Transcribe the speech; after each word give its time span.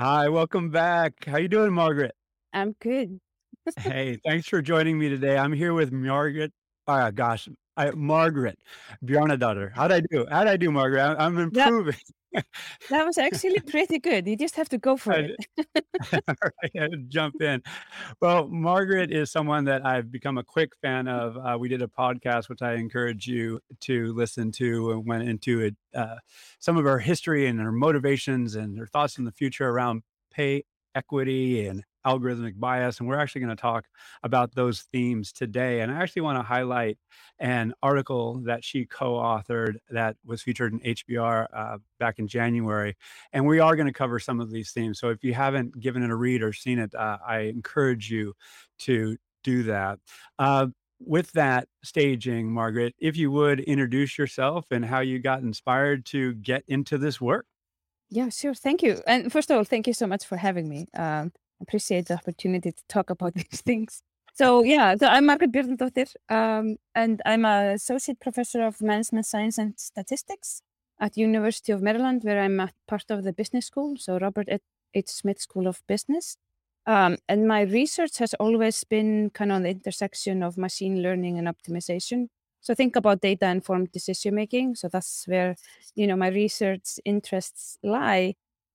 Hi, 0.00 0.30
welcome 0.30 0.70
back. 0.70 1.26
How 1.26 1.36
you 1.36 1.46
doing, 1.46 1.74
Margaret? 1.74 2.14
I'm 2.54 2.74
good. 2.80 3.20
Hey, 3.78 4.16
thanks 4.24 4.48
for 4.48 4.62
joining 4.62 4.98
me 4.98 5.10
today. 5.10 5.36
I'm 5.36 5.52
here 5.52 5.74
with 5.74 5.92
Margaret. 5.92 6.54
Oh 6.86 7.10
gosh, 7.10 7.48
I, 7.76 7.90
Margaret 7.92 8.58
Bjarnadottir. 9.04 9.72
How'd 9.74 9.92
I 9.92 10.00
do? 10.00 10.26
How'd 10.30 10.48
I 10.48 10.56
do, 10.56 10.70
Margaret? 10.70 11.00
I, 11.00 11.24
I'm 11.24 11.38
improving. 11.38 11.94
that 12.90 13.06
was 13.06 13.18
actually 13.18 13.60
pretty 13.66 13.98
good. 13.98 14.26
You 14.26 14.36
just 14.36 14.54
have 14.56 14.68
to 14.70 14.78
go 14.78 14.96
for 14.96 15.14
I, 15.14 15.30
it. 15.56 15.84
I 16.28 16.68
had 16.74 16.92
to 16.92 16.98
jump 17.08 17.40
in. 17.40 17.62
Well, 18.20 18.48
Margaret 18.48 19.12
is 19.12 19.30
someone 19.30 19.64
that 19.64 19.84
I've 19.84 20.10
become 20.10 20.38
a 20.38 20.44
quick 20.44 20.72
fan 20.82 21.08
of. 21.08 21.36
Uh, 21.36 21.58
we 21.58 21.68
did 21.68 21.82
a 21.82 21.86
podcast, 21.86 22.48
which 22.48 22.62
I 22.62 22.74
encourage 22.74 23.26
you 23.26 23.60
to 23.80 24.12
listen 24.12 24.52
to, 24.52 24.92
and 24.92 25.06
went 25.06 25.28
into 25.28 25.60
it, 25.60 25.76
uh, 25.94 26.16
some 26.58 26.76
of 26.76 26.84
her 26.84 26.98
history 26.98 27.46
and 27.46 27.60
her 27.60 27.72
motivations 27.72 28.56
and 28.56 28.78
her 28.78 28.86
thoughts 28.86 29.18
in 29.18 29.24
the 29.24 29.32
future 29.32 29.68
around 29.68 30.02
pay 30.30 30.64
equity 30.94 31.66
and 31.66 31.84
algorithmic 32.06 32.58
bias. 32.58 32.98
And 32.98 33.08
we're 33.08 33.18
actually 33.18 33.42
going 33.42 33.56
to 33.56 33.60
talk 33.60 33.86
about 34.22 34.54
those 34.54 34.82
themes 34.92 35.32
today. 35.32 35.80
And 35.80 35.92
I 35.92 36.00
actually 36.00 36.22
want 36.22 36.38
to 36.38 36.42
highlight 36.42 36.98
an 37.38 37.74
article 37.82 38.42
that 38.46 38.64
she 38.64 38.84
co 38.84 39.14
authored 39.14 39.76
that 39.90 40.16
was 40.24 40.42
featured 40.42 40.72
in 40.72 40.80
HBR 40.80 41.46
uh, 41.52 41.78
back 41.98 42.18
in 42.18 42.28
January. 42.28 42.96
And 43.32 43.46
we 43.46 43.60
are 43.60 43.76
going 43.76 43.86
to 43.86 43.92
cover 43.92 44.18
some 44.18 44.40
of 44.40 44.50
these 44.50 44.72
themes. 44.72 44.98
So 44.98 45.10
if 45.10 45.24
you 45.24 45.34
haven't 45.34 45.78
given 45.80 46.02
it 46.02 46.10
a 46.10 46.16
read 46.16 46.42
or 46.42 46.52
seen 46.52 46.78
it, 46.78 46.94
uh, 46.94 47.18
I 47.26 47.40
encourage 47.40 48.10
you 48.10 48.34
to 48.80 49.16
do 49.42 49.62
that. 49.64 49.98
Uh, 50.38 50.68
with 51.00 51.32
that 51.32 51.66
staging, 51.82 52.52
Margaret, 52.52 52.94
if 52.98 53.16
you 53.16 53.30
would 53.30 53.60
introduce 53.60 54.18
yourself 54.18 54.66
and 54.70 54.84
how 54.84 55.00
you 55.00 55.18
got 55.18 55.40
inspired 55.40 56.04
to 56.06 56.34
get 56.34 56.62
into 56.68 56.98
this 56.98 57.20
work. 57.20 57.46
Yeah, 58.10 58.28
sure. 58.28 58.54
Thank 58.54 58.82
you. 58.82 59.00
And 59.06 59.32
first 59.32 59.50
of 59.50 59.56
all, 59.56 59.64
thank 59.64 59.86
you 59.86 59.94
so 59.94 60.06
much 60.06 60.26
for 60.26 60.36
having 60.36 60.68
me. 60.68 60.86
Um, 60.96 61.32
appreciate 61.60 62.06
the 62.06 62.14
opportunity 62.14 62.72
to 62.72 62.82
talk 62.88 63.10
about 63.10 63.34
these 63.34 63.60
things. 63.60 64.02
So 64.34 64.62
yeah, 64.62 64.94
so 64.96 65.06
I'm 65.06 65.26
Margaret 65.26 65.52
Bjarnadóttir, 65.52 66.14
um, 66.28 66.76
and 66.94 67.20
I'm 67.26 67.44
a 67.44 67.72
associate 67.74 68.20
professor 68.20 68.62
of 68.62 68.80
management 68.80 69.26
science 69.26 69.58
and 69.58 69.78
statistics 69.78 70.62
at 71.00 71.16
University 71.16 71.72
of 71.72 71.82
Maryland, 71.82 72.22
where 72.24 72.40
I'm 72.40 72.70
part 72.86 73.10
of 73.10 73.24
the 73.24 73.32
business 73.32 73.66
school, 73.66 73.96
so 73.98 74.18
Robert 74.18 74.48
H. 74.94 75.08
Smith 75.08 75.40
School 75.40 75.66
of 75.66 75.82
Business. 75.86 76.36
Um, 76.86 77.18
and 77.28 77.46
my 77.46 77.62
research 77.62 78.18
has 78.18 78.34
always 78.34 78.82
been 78.84 79.30
kind 79.30 79.50
of 79.50 79.56
on 79.56 79.62
the 79.62 79.70
intersection 79.70 80.42
of 80.42 80.56
machine 80.56 81.02
learning 81.02 81.38
and 81.38 81.48
optimization. 81.48 82.28
So 82.60 82.74
think 82.74 82.96
about 82.96 83.20
data 83.20 83.46
informed 83.48 83.92
decision 83.92 84.34
making. 84.34 84.76
So 84.76 84.88
that's 84.88 85.24
where 85.26 85.56
you 85.94 86.06
know 86.06 86.16
my 86.16 86.28
research 86.28 86.98
interests 87.04 87.78
lie. 87.82 88.34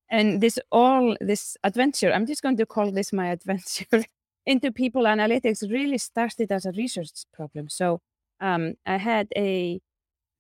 And 0.10 0.42
this 0.42 0.60
all 0.72 1.16
this 1.20 1.58
adventure, 1.64 2.12
I'm 2.12 2.26
just 2.26 2.42
going 2.42 2.58
to 2.58 2.66
call 2.66 2.92
this 2.92 3.12
my 3.12 3.28
adventure 3.38 4.06
into 4.46 4.72
people 4.72 5.04
analytics, 5.04 5.70
really 5.70 5.98
started 5.98 6.52
as 6.52 6.66
a 6.66 6.72
research 6.72 7.12
problem. 7.34 7.70
So 7.70 8.02
um, 8.40 8.76
I 8.86 8.98
had 8.98 9.28
a 9.36 9.82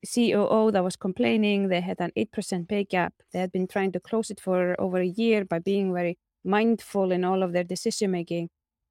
COO 0.05 0.71
that 0.71 0.83
was 0.83 0.95
complaining 0.95 1.67
they 1.67 1.81
had 1.81 1.99
an 1.99 2.11
8% 2.15 2.69
pay 2.69 2.83
gap. 2.83 3.13
They 3.33 3.39
had 3.39 3.51
been 3.51 3.67
trying 3.67 3.91
to 3.93 3.99
close 3.99 4.29
it 4.29 4.39
for 4.39 4.79
over 4.79 4.99
a 4.99 5.05
year 5.05 5.45
by 5.45 5.59
being 5.59 5.93
very 5.93 6.17
mindful 6.43 7.11
in 7.11 7.23
all 7.23 7.41
of 7.41 7.53
their 7.53 7.63
decision 7.63 8.11
making. 8.11 8.49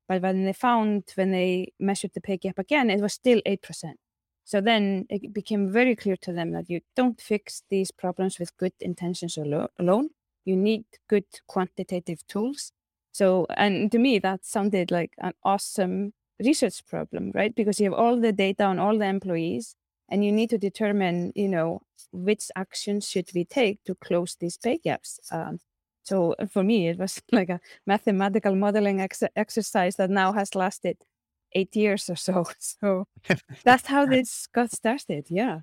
But 0.09 0.23
when 0.23 0.45
they 0.45 0.53
found, 0.53 1.05
when 1.15 1.31
they 1.31 1.73
measured 1.79 2.13
the 2.15 2.21
pay 2.21 2.37
gap 2.37 2.59
again, 2.59 2.91
it 2.91 3.01
was 3.01 3.15
still 3.15 3.41
8%. 3.47 3.95
So 4.45 4.61
then 4.61 5.07
it 5.09 5.33
became 5.33 5.73
very 5.73 5.97
clear 5.97 6.17
to 6.17 6.33
them 6.33 6.53
that 6.53 6.69
you 6.69 6.81
don't 6.95 7.21
fix 7.21 7.63
these 7.71 7.91
problems 7.91 8.39
with 8.39 8.57
good 8.59 8.75
intentions 8.81 9.39
alone. 9.39 10.11
You 10.45 10.57
need 10.57 10.85
good 11.09 11.25
quantitative 11.47 12.27
tools. 12.27 12.73
So, 13.13 13.47
and 13.57 13.91
to 13.93 13.99
me, 13.99 14.19
that 14.19 14.45
sounded 14.45 14.91
like 14.91 15.13
an 15.19 15.33
awesome 15.45 16.13
research 16.45 16.85
problem, 16.87 17.31
right? 17.35 17.55
Because 17.55 17.79
you 17.79 17.91
have 17.91 17.99
all 17.99 18.21
the 18.21 18.33
data 18.33 18.65
on 18.65 18.79
all 18.79 18.99
the 18.99 19.07
employees 19.07 19.77
and 20.09 20.25
you 20.25 20.33
need 20.33 20.51
to 20.51 20.59
determine, 20.59 21.33
you 21.35 21.49
know, 21.49 21.81
which 22.13 22.51
actions 22.57 23.09
should 23.09 23.31
we 23.35 23.45
take 23.45 23.83
to 23.85 23.95
close 23.95 24.37
these 24.39 24.57
pay 24.57 24.79
gaps. 24.79 25.21
Um, 25.31 25.61
so 26.03 26.35
for 26.51 26.63
me, 26.63 26.89
it 26.89 26.99
was 26.99 27.21
like 27.33 27.49
a 27.49 27.61
mathematical 27.87 28.55
modeling 28.55 29.01
ex- 29.01 29.23
exercise 29.37 29.97
that 29.97 30.11
now 30.11 30.33
has 30.33 30.55
lasted 30.55 30.99
eight 31.53 31.75
years 31.75 32.09
or 32.11 32.17
so. 32.17 32.45
So 32.59 33.07
that's 33.65 33.87
how 33.87 34.07
this 34.07 34.47
got 34.47 34.73
started. 34.73 35.27
Yeah. 35.31 35.61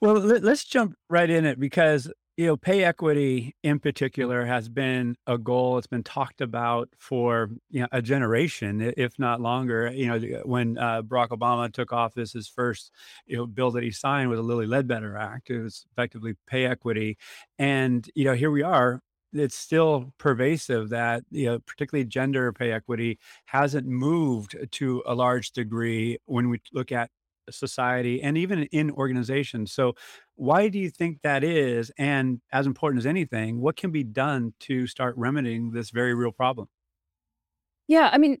Well, 0.00 0.14
let, 0.14 0.44
us 0.44 0.64
jump 0.64 0.94
right 1.08 1.28
in 1.28 1.44
it 1.44 1.58
because 1.58 2.10
you 2.36 2.46
know 2.46 2.56
pay 2.56 2.84
equity 2.84 3.54
in 3.62 3.78
particular 3.78 4.44
has 4.44 4.68
been 4.68 5.16
a 5.26 5.36
goal. 5.36 5.78
It's 5.78 5.86
been 5.86 6.02
talked 6.02 6.40
about 6.40 6.88
for 6.98 7.50
you 7.70 7.82
know 7.82 7.88
a 7.92 8.00
generation, 8.02 8.92
if 8.96 9.18
not 9.18 9.40
longer. 9.40 9.90
You 9.92 10.06
know, 10.06 10.40
when 10.44 10.78
uh, 10.78 11.02
Barack 11.02 11.28
Obama 11.28 11.72
took 11.72 11.92
office, 11.92 12.32
his 12.32 12.48
first 12.48 12.90
you 13.26 13.36
know 13.36 13.46
bill 13.46 13.70
that 13.72 13.82
he 13.82 13.90
signed 13.90 14.30
was 14.30 14.38
a 14.38 14.42
Lilly 14.42 14.66
Ledbetter 14.66 15.16
Act. 15.16 15.50
It 15.50 15.60
was 15.60 15.84
effectively 15.92 16.34
pay 16.46 16.64
equity, 16.64 17.18
and 17.58 18.08
you 18.14 18.24
know 18.24 18.34
here 18.34 18.50
we 18.50 18.62
are 18.62 19.00
it's 19.34 19.54
still 19.54 20.12
pervasive 20.18 20.90
that 20.90 21.22
you 21.30 21.46
know 21.46 21.58
particularly 21.60 22.04
gender 22.06 22.52
pay 22.52 22.70
equity 22.70 23.18
hasn't 23.46 23.86
moved 23.86 24.56
to 24.70 25.02
a 25.06 25.14
large 25.14 25.52
degree 25.52 26.18
when 26.26 26.48
we 26.50 26.60
look 26.72 26.92
at 26.92 27.10
society 27.50 28.22
and 28.22 28.38
even 28.38 28.64
in 28.64 28.90
organizations 28.92 29.72
so 29.72 29.94
why 30.34 30.68
do 30.68 30.78
you 30.78 30.90
think 30.90 31.20
that 31.22 31.42
is 31.44 31.90
and 31.98 32.40
as 32.52 32.66
important 32.66 32.98
as 32.98 33.06
anything 33.06 33.60
what 33.60 33.76
can 33.76 33.90
be 33.90 34.04
done 34.04 34.54
to 34.60 34.86
start 34.86 35.16
remedying 35.16 35.70
this 35.72 35.90
very 35.90 36.14
real 36.14 36.32
problem 36.32 36.68
Yeah. 37.88 38.10
I 38.12 38.18
mean, 38.18 38.38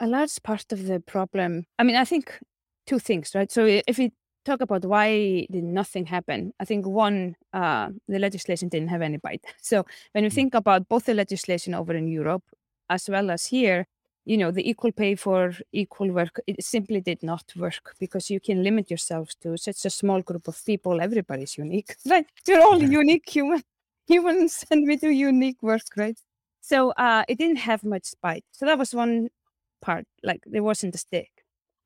a 0.00 0.06
large 0.06 0.42
part 0.42 0.72
of 0.72 0.86
the 0.86 1.00
problem, 1.00 1.64
I 1.78 1.84
mean, 1.84 1.96
I 1.96 2.04
think 2.04 2.38
two 2.86 2.98
things, 2.98 3.34
right? 3.34 3.50
So 3.50 3.64
if 3.66 3.98
we 3.98 4.12
talk 4.44 4.60
about 4.60 4.84
why 4.84 5.46
did 5.50 5.64
nothing 5.64 6.06
happen, 6.06 6.52
I 6.60 6.64
think 6.64 6.86
one, 6.86 7.36
uh, 7.52 7.90
the 8.06 8.18
legislation 8.18 8.68
didn't 8.68 8.88
have 8.88 9.02
any 9.02 9.16
bite. 9.18 9.44
So 9.62 9.84
when 10.12 10.24
you 10.24 10.30
Mm, 10.30 10.40
think 10.40 10.54
about 10.54 10.88
both 10.88 11.06
the 11.06 11.14
legislation 11.14 11.74
over 11.74 11.94
in 11.94 12.08
Europe 12.08 12.44
as 12.90 13.08
well 13.08 13.30
as 13.30 13.46
here, 13.46 13.86
you 14.26 14.36
know, 14.36 14.50
the 14.50 14.68
equal 14.68 14.90
pay 14.90 15.14
for 15.14 15.54
equal 15.72 16.10
work, 16.10 16.40
it 16.48 16.62
simply 16.62 17.00
did 17.00 17.22
not 17.22 17.44
work 17.56 17.94
because 18.00 18.28
you 18.28 18.40
can 18.40 18.64
limit 18.64 18.90
yourselves 18.90 19.36
to 19.36 19.56
such 19.56 19.84
a 19.84 19.90
small 19.90 20.20
group 20.20 20.48
of 20.48 20.62
people. 20.66 21.00
Everybody's 21.00 21.56
unique, 21.56 21.94
right? 22.10 22.26
We're 22.46 22.60
all 22.60 22.82
yeah 22.82 22.88
unique 22.88 23.28
human 23.28 23.62
humans 24.06 24.64
and 24.70 24.86
we 24.86 24.96
do 24.96 25.10
unique 25.10 25.62
work, 25.62 25.86
right? 25.96 26.18
So 26.60 26.90
uh, 26.90 27.24
it 27.28 27.38
didn't 27.38 27.58
have 27.58 27.84
much 27.84 28.08
bite. 28.20 28.44
So 28.50 28.66
that 28.66 28.78
was 28.78 28.92
one 28.92 29.28
part, 29.80 30.06
like 30.24 30.42
there 30.44 30.64
wasn't 30.64 30.96
a 30.96 30.98
stick. 30.98 31.30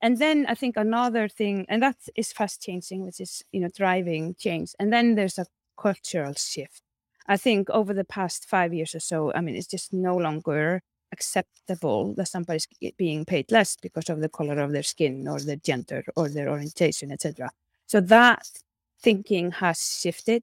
And 0.01 0.17
then 0.17 0.47
I 0.49 0.55
think 0.55 0.79
another 0.79 1.29
thing, 1.29 1.67
and 1.69 1.83
that 1.83 1.97
is 2.17 2.33
fast 2.33 2.63
changing, 2.63 3.05
which 3.05 3.21
is 3.21 3.43
you 3.53 3.61
know 3.61 3.69
driving 3.77 4.35
change. 4.39 4.73
And 4.79 4.91
then 4.91 5.15
there's 5.15 5.39
a 5.39 5.47
cultural 5.77 6.33
shift. 6.35 6.81
I 7.27 7.37
think 7.37 7.69
over 7.69 7.93
the 7.93 8.05
past 8.05 8.49
five 8.49 8.73
years 8.73 8.95
or 8.95 9.01
so, 9.01 9.31
I 9.35 9.43
mean, 9.43 9.57
it's 9.57 9.67
just 9.67 9.93
no 9.93 10.17
longer 10.17 10.83
acceptable 11.13 12.15
that 12.15 12.29
somebody's 12.29 12.67
being 12.97 13.25
paid 13.25 13.51
less 13.51 13.77
because 13.77 14.09
of 14.09 14.21
the 14.21 14.29
color 14.29 14.59
of 14.61 14.73
their 14.73 14.83
skin 14.83 15.27
or 15.29 15.41
their 15.41 15.57
gender 15.57 16.05
or 16.17 16.29
their 16.29 16.49
orientation, 16.49 17.13
etc. 17.13 17.51
So 17.87 18.01
that 18.01 18.47
thinking 19.03 19.53
has 19.53 19.99
shifted. 20.01 20.43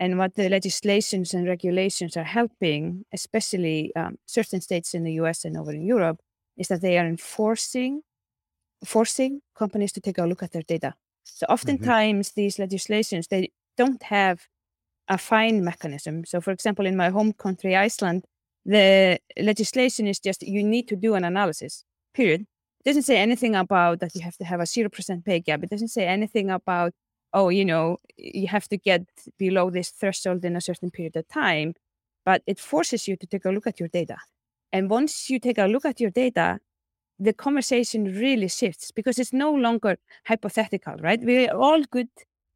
And 0.00 0.18
what 0.18 0.34
the 0.36 0.48
legislations 0.48 1.34
and 1.34 1.46
regulations 1.46 2.16
are 2.16 2.24
helping, 2.24 3.04
especially 3.12 3.94
um, 3.96 4.16
certain 4.26 4.60
states 4.60 4.94
in 4.94 5.02
the 5.04 5.14
US 5.14 5.44
and 5.44 5.56
over 5.56 5.72
in 5.72 5.82
Europe, 5.84 6.20
is 6.56 6.68
that 6.68 6.80
they 6.80 6.98
are 6.98 7.06
enforcing 7.06 8.02
forcing 8.84 9.40
companies 9.56 9.92
to 9.92 10.00
take 10.00 10.18
a 10.18 10.24
look 10.24 10.42
at 10.42 10.52
their 10.52 10.62
data. 10.62 10.94
So 11.24 11.46
hmm 11.46 11.48
oftentimes 11.48 12.32
these 12.32 12.58
legislations 12.58 13.28
they 13.28 13.50
don't 13.76 14.02
have 14.04 14.46
a 15.08 15.18
fine 15.18 15.64
mechanism. 15.64 16.24
So 16.24 16.40
for 16.40 16.52
example, 16.52 16.86
in 16.86 16.96
my 16.96 17.10
home 17.10 17.32
country, 17.32 17.76
Iceland, 17.76 18.24
the 18.68 19.18
legislation 19.40 20.06
is 20.06 20.20
just 20.20 20.42
you 20.42 20.62
need 20.62 20.86
to 20.88 20.96
do 20.96 21.14
an 21.14 21.24
analysis. 21.24 21.84
Period. 22.14 22.42
It 22.42 22.84
doesn't 22.84 23.02
say 23.04 23.16
anything 23.18 23.56
about 23.56 24.00
that 24.00 24.14
you 24.14 24.20
have 24.20 24.36
to 24.36 24.44
have 24.44 24.60
a 24.60 24.66
zero 24.66 24.90
percent 24.90 25.24
pay 25.24 25.40
gap. 25.40 25.62
It 25.64 25.70
doesn't 25.70 25.88
say 25.88 26.06
anything 26.06 26.50
about 26.50 26.92
oh, 27.34 27.48
you 27.50 27.64
know, 27.64 27.98
you 28.16 28.46
have 28.48 28.68
to 28.68 28.76
get 28.78 29.02
below 29.38 29.70
this 29.70 29.90
threshold 29.90 30.44
in 30.44 30.56
a 30.56 30.60
certain 30.60 30.90
period 30.90 31.16
of 31.16 31.28
time. 31.28 31.74
But 32.24 32.42
it 32.46 32.58
forces 32.58 33.08
you 33.08 33.16
to 33.16 33.26
take 33.26 33.44
a 33.44 33.50
look 33.50 33.66
at 33.66 33.78
your 33.78 33.88
data. 33.88 34.16
And 34.72 34.90
once 34.90 35.30
you 35.30 35.38
take 35.38 35.58
a 35.58 35.66
look 35.66 35.84
at 35.84 36.00
your 36.00 36.10
data, 36.10 36.58
the 37.18 37.32
conversation 37.32 38.04
really 38.04 38.48
shifts 38.48 38.90
because 38.90 39.18
it's 39.18 39.32
no 39.32 39.52
longer 39.52 39.96
hypothetical, 40.26 40.94
right? 41.00 41.20
We 41.20 41.48
are 41.48 41.56
all 41.56 41.82
good, 41.90 42.08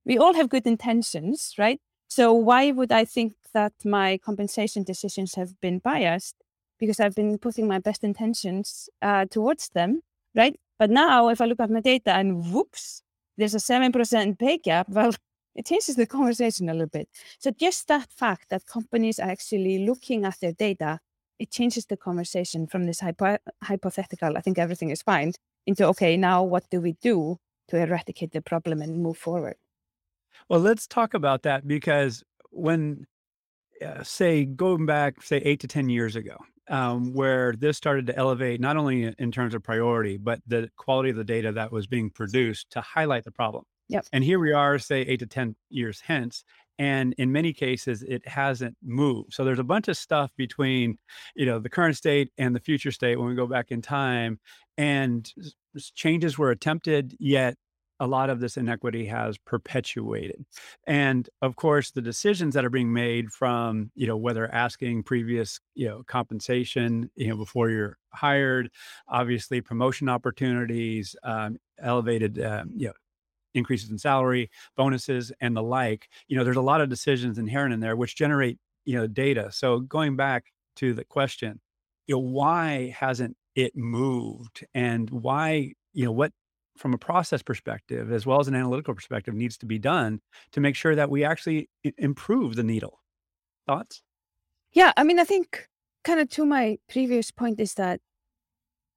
we 0.04 0.18
all 0.18 0.34
have 0.34 0.48
good 0.48 0.66
intentions, 0.66 1.54
right? 1.58 1.80
So 2.08 2.32
why 2.32 2.70
would 2.70 2.92
I 2.92 3.04
think 3.04 3.34
that 3.54 3.72
my 3.84 4.18
compensation 4.18 4.82
decisions 4.82 5.34
have 5.34 5.60
been 5.60 5.78
biased? 5.78 6.36
Because 6.78 7.00
I've 7.00 7.14
been 7.14 7.38
putting 7.38 7.68
my 7.68 7.78
best 7.78 8.02
intentions 8.02 8.88
uh, 9.02 9.26
towards 9.26 9.68
them, 9.70 10.00
right? 10.34 10.58
But 10.78 10.90
now, 10.90 11.28
if 11.28 11.40
I 11.40 11.44
look 11.44 11.60
at 11.60 11.70
my 11.70 11.80
data 11.80 12.12
and 12.12 12.52
whoops, 12.52 13.02
there's 13.36 13.54
a 13.54 13.60
seven 13.60 13.92
percent 13.92 14.38
pay 14.38 14.58
gap. 14.58 14.88
Well, 14.96 15.12
it 15.54 15.66
changes 15.66 15.96
the 15.96 16.06
conversation 16.06 16.68
a 16.68 16.72
little 16.72 16.88
bit. 16.88 17.08
So 17.38 17.50
just 17.50 17.88
that 17.88 18.10
fact 18.10 18.48
that 18.48 18.66
companies 18.66 19.18
are 19.18 19.30
actually 19.30 19.86
looking 19.86 20.24
at 20.24 20.40
their 20.40 20.52
data, 20.52 20.98
it 21.38 21.50
changes 21.50 21.86
the 21.86 21.96
conversation 21.96 22.66
from 22.66 22.86
this 22.86 23.00
hypo- 23.00 23.38
hypothetical, 23.62 24.36
I 24.36 24.40
think 24.40 24.58
everything 24.58 24.90
is 24.90 25.02
fine, 25.02 25.32
into 25.66 25.86
okay, 25.88 26.16
now 26.16 26.42
what 26.42 26.64
do 26.70 26.80
we 26.80 26.92
do 27.02 27.38
to 27.68 27.76
eradicate 27.76 28.32
the 28.32 28.40
problem 28.40 28.80
and 28.80 29.02
move 29.02 29.18
forward? 29.18 29.56
Well, 30.48 30.60
let's 30.60 30.86
talk 30.86 31.14
about 31.14 31.42
that 31.42 31.66
because 31.66 32.22
when, 32.50 33.06
uh, 33.82 34.02
say, 34.02 34.44
going 34.44 34.86
back, 34.86 35.22
say, 35.22 35.38
eight 35.38 35.60
to 35.60 35.68
10 35.68 35.88
years 35.88 36.16
ago, 36.16 36.36
um, 36.68 37.12
where 37.12 37.52
this 37.52 37.76
started 37.76 38.06
to 38.06 38.16
elevate 38.16 38.60
not 38.60 38.76
only 38.76 39.12
in 39.18 39.32
terms 39.32 39.54
of 39.54 39.62
priority, 39.62 40.16
but 40.16 40.40
the 40.46 40.70
quality 40.76 41.10
of 41.10 41.16
the 41.16 41.24
data 41.24 41.52
that 41.52 41.72
was 41.72 41.86
being 41.86 42.10
produced 42.10 42.70
to 42.70 42.80
highlight 42.80 43.24
the 43.24 43.30
problem. 43.30 43.64
Yep. 43.88 44.06
And 44.12 44.24
here 44.24 44.38
we 44.38 44.52
are, 44.52 44.78
say, 44.78 45.02
eight 45.02 45.20
to 45.20 45.26
10 45.26 45.54
years 45.68 46.00
hence. 46.00 46.44
And 46.78 47.14
in 47.18 47.30
many 47.30 47.52
cases, 47.52 48.02
it 48.02 48.26
hasn't 48.26 48.76
moved. 48.82 49.34
So 49.34 49.44
there's 49.44 49.58
a 49.58 49.64
bunch 49.64 49.88
of 49.88 49.96
stuff 49.96 50.30
between, 50.36 50.96
you 51.36 51.44
know, 51.44 51.58
the 51.58 51.68
current 51.68 51.96
state 51.96 52.30
and 52.38 52.56
the 52.56 52.60
future 52.60 52.90
state 52.90 53.16
when 53.16 53.28
we 53.28 53.34
go 53.34 53.46
back 53.46 53.70
in 53.70 53.82
time. 53.82 54.40
And 54.78 55.30
changes 55.94 56.38
were 56.38 56.50
attempted, 56.50 57.14
yet 57.20 57.56
a 58.02 58.06
lot 58.06 58.30
of 58.30 58.40
this 58.40 58.56
inequity 58.56 59.06
has 59.06 59.38
perpetuated. 59.38 60.44
And 60.88 61.30
of 61.40 61.54
course, 61.54 61.92
the 61.92 62.02
decisions 62.02 62.52
that 62.54 62.64
are 62.64 62.70
being 62.70 62.92
made 62.92 63.30
from, 63.30 63.92
you 63.94 64.08
know, 64.08 64.16
whether 64.16 64.52
asking 64.52 65.04
previous, 65.04 65.60
you 65.76 65.86
know, 65.86 66.02
compensation, 66.08 67.12
you 67.14 67.28
know, 67.28 67.36
before 67.36 67.70
you're 67.70 67.98
hired, 68.12 68.70
obviously 69.06 69.60
promotion 69.60 70.08
opportunities, 70.08 71.14
um, 71.22 71.58
elevated, 71.80 72.42
um, 72.42 72.72
you 72.74 72.88
know, 72.88 72.92
increases 73.54 73.88
in 73.88 73.98
salary, 73.98 74.50
bonuses, 74.76 75.30
and 75.40 75.56
the 75.56 75.62
like. 75.62 76.08
You 76.26 76.36
know, 76.36 76.42
there's 76.42 76.56
a 76.56 76.60
lot 76.60 76.80
of 76.80 76.88
decisions 76.88 77.38
inherent 77.38 77.72
in 77.72 77.78
there 77.78 77.94
which 77.94 78.16
generate, 78.16 78.58
you 78.84 78.98
know, 78.98 79.06
data. 79.06 79.50
So 79.52 79.78
going 79.78 80.16
back 80.16 80.46
to 80.76 80.92
the 80.92 81.04
question, 81.04 81.60
you 82.08 82.16
know, 82.16 82.20
why 82.20 82.96
hasn't 82.98 83.36
it 83.54 83.76
moved 83.76 84.66
and 84.74 85.08
why, 85.08 85.74
you 85.92 86.04
know, 86.04 86.10
what 86.10 86.32
from 86.76 86.94
a 86.94 86.98
process 86.98 87.42
perspective 87.42 88.12
as 88.12 88.26
well 88.26 88.40
as 88.40 88.48
an 88.48 88.54
analytical 88.54 88.94
perspective 88.94 89.34
needs 89.34 89.56
to 89.58 89.66
be 89.66 89.78
done 89.78 90.20
to 90.52 90.60
make 90.60 90.76
sure 90.76 90.94
that 90.94 91.10
we 91.10 91.24
actually 91.24 91.68
improve 91.98 92.56
the 92.56 92.62
needle. 92.62 93.00
Thoughts? 93.66 94.02
Yeah, 94.72 94.92
I 94.96 95.04
mean, 95.04 95.18
I 95.18 95.24
think 95.24 95.68
kind 96.04 96.20
of 96.20 96.28
to 96.30 96.46
my 96.46 96.78
previous 96.88 97.30
point 97.30 97.60
is 97.60 97.74
that 97.74 98.00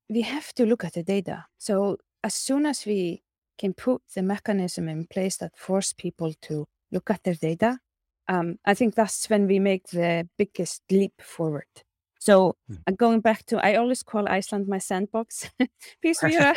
we 0.10 0.22
have 0.22 0.54
to 0.54 0.66
look 0.66 0.84
at 0.84 0.94
the 0.94 1.04
data. 1.04 1.46
So 1.58 1.98
as 2.24 2.34
soon 2.34 2.66
as 2.66 2.86
we 2.86 3.24
can 3.58 3.74
put 3.74 4.02
the 4.14 4.22
mechanism 4.22 4.90
in 4.90 5.08
place 5.08 5.38
that 5.38 5.58
force 5.58 5.94
people 5.94 6.34
to 6.44 6.66
look 6.92 7.10
at 7.10 7.24
their 7.24 7.36
data, 7.36 7.80
um, 8.28 8.58
I 8.66 8.74
think 8.74 8.96
that's 8.96 9.30
when 9.30 9.48
we 9.48 9.60
make 9.60 9.88
the 9.90 10.28
biggest 10.38 10.82
leap 10.90 11.14
forward. 11.22 11.68
So 12.20 12.56
hmm. 12.68 12.76
uh, 12.88 12.92
going 12.92 13.22
back 13.22 13.46
to, 13.48 13.64
I 13.64 13.76
always 13.76 14.02
call 14.02 14.28
Iceland 14.28 14.68
my 14.68 14.80
sandbox 14.80 15.50
because 16.02 16.24
we 16.24 16.38
are. 16.38 16.56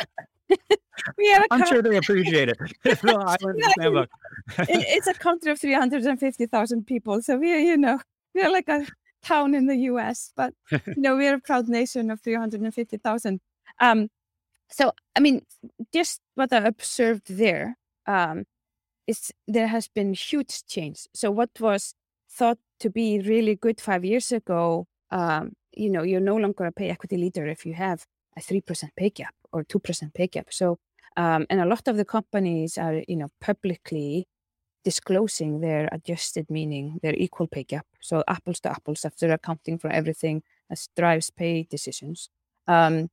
we 1.17 1.33
are 1.33 1.45
I'm 1.51 1.65
sure 1.65 1.81
they 1.81 1.97
appreciate 1.97 2.49
it. 2.57 2.57
it's, 4.57 5.07
a 5.07 5.13
country 5.13 5.51
of 5.51 5.59
350,000 5.59 6.85
people. 6.85 7.21
So 7.21 7.37
we 7.37 7.53
are, 7.53 7.59
you 7.59 7.77
know, 7.77 7.99
we 8.33 8.41
are 8.41 8.51
like 8.51 8.67
a 8.67 8.85
town 9.23 9.53
in 9.53 9.67
the 9.67 9.75
US, 9.75 10.31
but, 10.35 10.53
you 10.71 10.79
know, 10.97 11.15
we're 11.15 11.35
a 11.35 11.39
proud 11.39 11.67
nation 11.67 12.09
of 12.11 12.21
350,000. 12.21 13.39
Um, 13.79 14.09
so, 14.69 14.93
I 15.15 15.19
mean, 15.19 15.41
just 15.93 16.21
what 16.35 16.53
I 16.53 16.57
observed 16.57 17.27
there 17.27 17.77
um, 18.05 18.45
is 19.07 19.31
there 19.47 19.67
has 19.67 19.87
been 19.87 20.13
huge 20.13 20.65
change. 20.65 21.07
So, 21.13 21.31
what 21.31 21.49
was 21.59 21.93
thought 22.29 22.59
to 22.79 22.89
be 22.89 23.19
really 23.19 23.55
good 23.55 23.81
five 23.81 24.05
years 24.05 24.31
ago, 24.31 24.85
um, 25.11 25.53
you 25.73 25.89
know, 25.89 26.03
you're 26.03 26.19
no 26.19 26.35
longer 26.35 26.65
a 26.65 26.71
pay 26.71 26.89
equity 26.89 27.17
leader 27.17 27.47
if 27.47 27.65
you 27.65 27.73
have 27.73 28.05
a 28.37 28.41
3% 28.41 28.89
pay 28.95 29.09
gap 29.09 29.33
or 29.51 29.63
2% 29.63 30.13
pay 30.13 30.27
gap. 30.27 30.47
So, 30.51 30.77
um, 31.17 31.45
and 31.49 31.59
a 31.59 31.65
lot 31.65 31.87
of 31.87 31.97
the 31.97 32.05
companies 32.05 32.77
are, 32.77 33.01
you 33.07 33.15
know, 33.15 33.29
publicly 33.41 34.27
disclosing 34.83 35.59
their 35.59 35.89
adjusted 35.91 36.49
meaning, 36.49 36.99
their 37.01 37.15
equal 37.15 37.47
pay 37.47 37.63
gap. 37.63 37.85
So, 38.01 38.23
apples 38.27 38.59
to 38.61 38.69
apples 38.71 39.05
after 39.05 39.31
accounting 39.31 39.77
for 39.77 39.89
everything 39.89 40.43
that 40.69 40.87
drives 40.95 41.29
pay 41.29 41.63
decisions. 41.63 42.29
Um, 42.67 43.09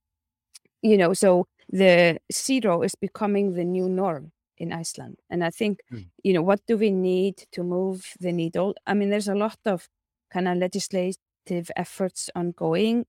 you 0.83 0.97
know, 0.97 1.15
so 1.15 1.47
the 1.71 2.19
zero 2.33 2.83
is 2.83 2.95
becoming 2.95 3.55
the 3.55 3.65
new 3.65 3.89
norm 3.89 4.33
in 4.59 4.73
Iceland. 4.73 5.19
And 5.31 5.45
I 5.45 5.51
think, 5.51 5.81
mm. 5.93 6.07
you 6.23 6.33
know, 6.33 6.43
what 6.43 6.61
do 6.67 6.77
we 6.77 6.91
need 6.91 7.45
to 7.53 7.63
move 7.63 8.13
the 8.21 8.33
needle? 8.33 8.75
I 8.87 8.95
mean, 8.95 9.11
there's 9.11 9.29
a 9.29 9.35
lot 9.35 9.59
of 9.67 9.89
kind 10.33 10.49
of 10.49 10.59
legislative 10.59 11.71
efforts 11.77 12.31
ongoing. 12.35 13.07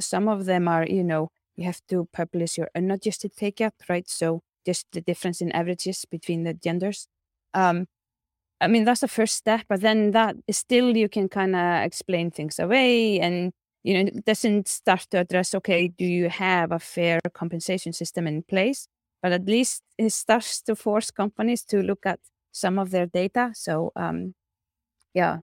Some 0.00 0.28
of 0.28 0.44
them 0.46 0.68
are, 0.68 0.86
you 0.86 1.04
know, 1.04 1.30
you 1.60 1.66
have 1.66 1.80
to 1.88 2.08
publish 2.12 2.56
your 2.56 2.68
unadjusted 2.74 3.36
pay 3.36 3.50
gap, 3.50 3.74
right? 3.88 4.08
So 4.08 4.42
just 4.66 4.86
the 4.92 5.02
difference 5.02 5.40
in 5.40 5.52
averages 5.52 6.06
between 6.10 6.44
the 6.44 6.54
genders. 6.54 7.06
Um, 7.54 7.86
I 8.60 8.66
mean, 8.66 8.84
that's 8.84 9.00
the 9.00 9.08
first 9.08 9.36
step, 9.36 9.66
but 9.68 9.80
then 9.80 10.12
that 10.12 10.36
still 10.50 10.96
you 10.96 11.08
can 11.08 11.28
kind 11.28 11.54
of 11.54 11.84
explain 11.84 12.30
things 12.30 12.58
away 12.58 13.20
and 13.20 13.52
you 13.82 13.94
know, 13.94 14.00
it 14.00 14.24
doesn't 14.24 14.68
start 14.68 15.06
to 15.10 15.18
address, 15.18 15.54
okay, 15.54 15.88
do 15.88 16.04
you 16.04 16.28
have 16.28 16.70
a 16.70 16.78
fair 16.78 17.18
compensation 17.32 17.92
system 17.92 18.26
in 18.26 18.42
place? 18.42 18.86
But 19.22 19.32
at 19.32 19.46
least 19.46 19.82
it 19.96 20.10
starts 20.10 20.60
to 20.62 20.76
force 20.76 21.10
companies 21.10 21.62
to 21.64 21.82
look 21.82 22.04
at 22.04 22.20
some 22.52 22.78
of 22.78 22.90
their 22.90 23.06
data. 23.06 23.52
So, 23.54 23.92
um, 23.96 24.34
yeah. 25.14 25.38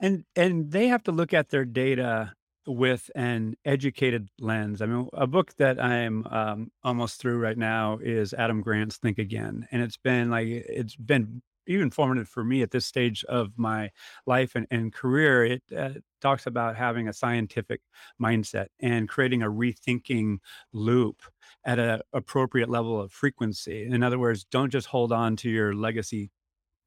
And 0.00 0.24
and 0.34 0.70
they 0.72 0.88
have 0.88 1.02
to 1.04 1.12
look 1.12 1.32
at 1.32 1.48
their 1.50 1.64
data 1.64 2.34
with 2.66 3.10
an 3.14 3.56
educated 3.64 4.28
lens. 4.40 4.82
I 4.82 4.86
mean, 4.86 5.08
a 5.12 5.26
book 5.26 5.54
that 5.56 5.82
I'm 5.82 6.26
um, 6.26 6.70
almost 6.82 7.20
through 7.20 7.38
right 7.38 7.58
now 7.58 7.98
is 8.02 8.34
Adam 8.34 8.62
Grant's 8.62 8.96
Think 8.96 9.18
Again, 9.18 9.66
and 9.70 9.82
it's 9.82 9.96
been 9.96 10.30
like 10.30 10.46
it's 10.48 10.96
been 10.96 11.42
even 11.66 11.90
formative 11.90 12.28
for 12.28 12.44
me 12.44 12.62
at 12.62 12.70
this 12.70 12.86
stage 12.86 13.24
of 13.24 13.52
my 13.56 13.90
life 14.26 14.54
and, 14.54 14.66
and 14.70 14.92
career. 14.92 15.44
It 15.44 15.62
uh, 15.76 15.90
talks 16.20 16.46
about 16.46 16.76
having 16.76 17.08
a 17.08 17.12
scientific 17.12 17.80
mindset 18.20 18.66
and 18.80 19.08
creating 19.08 19.42
a 19.42 19.50
rethinking 19.50 20.38
loop 20.72 21.22
at 21.64 21.78
an 21.78 22.00
appropriate 22.12 22.68
level 22.68 23.00
of 23.00 23.12
frequency. 23.12 23.84
In 23.84 24.02
other 24.02 24.18
words, 24.18 24.44
don't 24.44 24.70
just 24.70 24.86
hold 24.86 25.12
on 25.12 25.36
to 25.36 25.50
your 25.50 25.74
legacy 25.74 26.30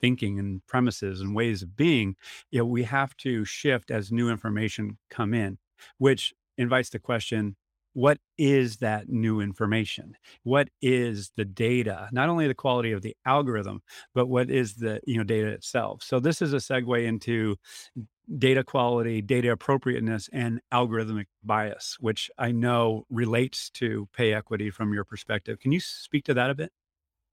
thinking 0.01 0.39
and 0.39 0.65
premises 0.65 1.21
and 1.21 1.35
ways 1.35 1.61
of 1.61 1.75
being. 1.75 2.15
You 2.51 2.59
know, 2.59 2.65
we 2.65 2.83
have 2.83 3.15
to 3.17 3.45
shift 3.45 3.91
as 3.91 4.11
new 4.11 4.29
information 4.29 4.97
come 5.09 5.33
in, 5.33 5.57
which 5.97 6.33
invites 6.57 6.89
the 6.89 6.99
question 6.99 7.55
what 7.93 8.19
is 8.37 8.77
that 8.77 9.09
new 9.09 9.41
information? 9.41 10.15
What 10.43 10.69
is 10.81 11.31
the 11.35 11.45
data? 11.45 12.07
Not 12.11 12.29
only 12.29 12.47
the 12.47 12.53
quality 12.53 12.91
of 12.91 13.01
the 13.01 13.15
algorithm 13.25 13.81
but 14.13 14.27
what 14.27 14.49
is 14.49 14.75
the 14.75 15.01
you 15.05 15.17
know 15.17 15.23
data 15.23 15.47
itself? 15.47 16.03
So 16.03 16.19
this 16.19 16.41
is 16.41 16.53
a 16.53 16.57
segue 16.57 17.03
into 17.03 17.55
data 18.37 18.63
quality 18.63 19.21
data 19.21 19.51
appropriateness 19.51 20.29
and 20.31 20.61
algorithmic 20.71 21.25
bias 21.43 21.97
which 21.99 22.29
i 22.37 22.51
know 22.51 23.03
relates 23.09 23.71
to 23.71 24.07
pay 24.13 24.33
equity 24.33 24.69
from 24.69 24.93
your 24.93 25.03
perspective. 25.03 25.59
Can 25.59 25.71
you 25.71 25.79
speak 25.79 26.25
to 26.25 26.33
that 26.35 26.51
a 26.51 26.55
bit? 26.55 26.71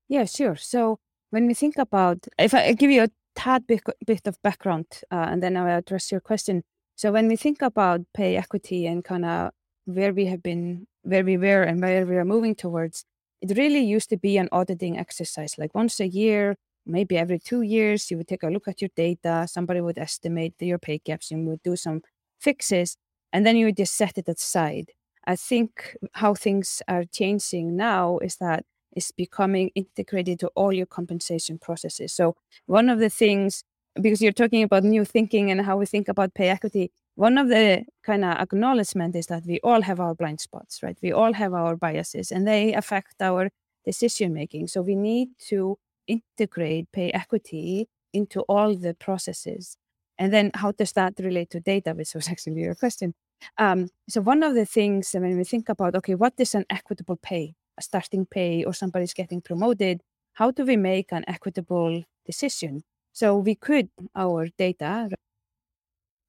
Yeah 0.08 0.24
sure. 0.24 0.56
So 0.56 0.98
when 1.30 1.46
we 1.46 1.54
think 1.54 1.76
about 1.76 2.26
if 2.38 2.54
i 2.54 2.72
give 2.72 2.90
you 2.90 3.04
a 3.04 3.08
tad 3.34 3.66
bit, 3.66 3.82
bit 4.06 4.26
of 4.26 4.40
background 4.42 4.86
uh, 5.10 5.26
and 5.30 5.42
then 5.42 5.56
i'll 5.56 5.78
address 5.78 6.10
your 6.10 6.20
question 6.20 6.62
so 6.96 7.12
when 7.12 7.28
we 7.28 7.36
think 7.36 7.62
about 7.62 8.00
pay 8.14 8.36
equity 8.36 8.86
and 8.86 9.04
kind 9.04 9.24
of 9.24 9.52
where 9.84 10.12
we 10.12 10.26
have 10.26 10.42
been, 10.42 10.86
where 11.02 11.24
we 11.24 11.36
were, 11.36 11.62
and 11.62 11.80
where 11.80 12.04
we 12.04 12.16
are 12.16 12.24
moving 12.24 12.54
towards, 12.54 13.04
it 13.40 13.56
really 13.56 13.84
used 13.84 14.08
to 14.10 14.16
be 14.16 14.38
an 14.38 14.48
auditing 14.50 14.98
exercise. 14.98 15.56
Like 15.58 15.74
once 15.74 16.00
a 16.00 16.08
year, 16.08 16.56
maybe 16.86 17.16
every 17.16 17.38
two 17.38 17.62
years, 17.62 18.10
you 18.10 18.16
would 18.16 18.28
take 18.28 18.42
a 18.42 18.48
look 18.48 18.66
at 18.66 18.80
your 18.80 18.90
data. 18.96 19.46
Somebody 19.48 19.80
would 19.80 19.98
estimate 19.98 20.54
your 20.58 20.78
pay 20.78 20.98
gaps, 21.04 21.30
and 21.30 21.46
would 21.46 21.62
do 21.62 21.76
some 21.76 22.02
fixes, 22.40 22.96
and 23.32 23.46
then 23.46 23.56
you 23.56 23.66
would 23.66 23.76
just 23.76 23.94
set 23.94 24.18
it 24.18 24.28
aside. 24.28 24.90
I 25.26 25.36
think 25.36 25.96
how 26.12 26.34
things 26.34 26.82
are 26.88 27.04
changing 27.04 27.76
now 27.76 28.18
is 28.18 28.36
that 28.36 28.64
it's 28.92 29.10
becoming 29.10 29.70
integrated 29.74 30.40
to 30.40 30.48
all 30.54 30.72
your 30.72 30.86
compensation 30.86 31.58
processes. 31.58 32.14
So 32.14 32.36
one 32.66 32.88
of 32.88 32.98
the 32.98 33.10
things, 33.10 33.62
because 34.00 34.20
you're 34.20 34.32
talking 34.32 34.62
about 34.62 34.84
new 34.84 35.04
thinking 35.04 35.50
and 35.50 35.62
how 35.62 35.76
we 35.76 35.86
think 35.86 36.08
about 36.08 36.34
pay 36.34 36.48
equity, 36.48 36.90
one 37.14 37.38
of 37.38 37.48
the 37.48 37.84
kind 38.04 38.24
of 38.24 38.36
acknowledgement 38.38 39.16
is 39.16 39.26
that 39.26 39.44
we 39.46 39.58
all 39.64 39.82
have 39.82 40.00
our 40.00 40.14
blind 40.14 40.40
spots, 40.40 40.82
right? 40.82 40.98
We 41.02 41.12
all 41.12 41.32
have 41.32 41.54
our 41.54 41.76
biases 41.76 42.30
and 42.30 42.46
they 42.46 42.74
affect 42.74 43.14
our 43.20 43.50
decision 43.84 44.34
making. 44.34 44.68
So 44.68 44.82
we 44.82 44.94
need 44.94 45.28
to 45.48 45.78
integrate 46.06 46.92
pay 46.92 47.10
equity 47.10 47.88
into 48.12 48.40
all 48.42 48.74
the 48.74 48.94
processes. 48.94 49.76
And 50.18 50.32
then 50.32 50.50
how 50.54 50.72
does 50.72 50.92
that 50.92 51.14
relate 51.18 51.50
to 51.50 51.60
data, 51.60 51.94
which 51.94 52.14
was 52.14 52.28
actually 52.32 52.60
your 52.60 52.74
question. 52.74 53.14
Um, 53.58 53.88
so 54.08 54.20
one 54.20 54.42
of 54.42 54.54
the 54.54 54.66
things 54.66 55.12
when 55.12 55.36
we 55.36 55.44
think 55.44 55.68
about, 55.68 55.94
okay, 55.96 56.14
what 56.14 56.34
is 56.38 56.54
an 56.54 56.64
equitable 56.70 57.16
pay, 57.16 57.54
a 57.78 57.82
starting 57.82 58.26
pay 58.26 58.64
or 58.64 58.72
somebody's 58.72 59.14
getting 59.14 59.40
promoted, 59.40 60.02
how 60.34 60.50
do 60.50 60.64
we 60.64 60.76
make 60.76 61.12
an 61.12 61.24
equitable 61.28 62.02
decision. 62.26 62.82
So 63.16 63.38
we 63.38 63.54
could 63.54 63.88
our 64.14 64.48
data, 64.58 65.08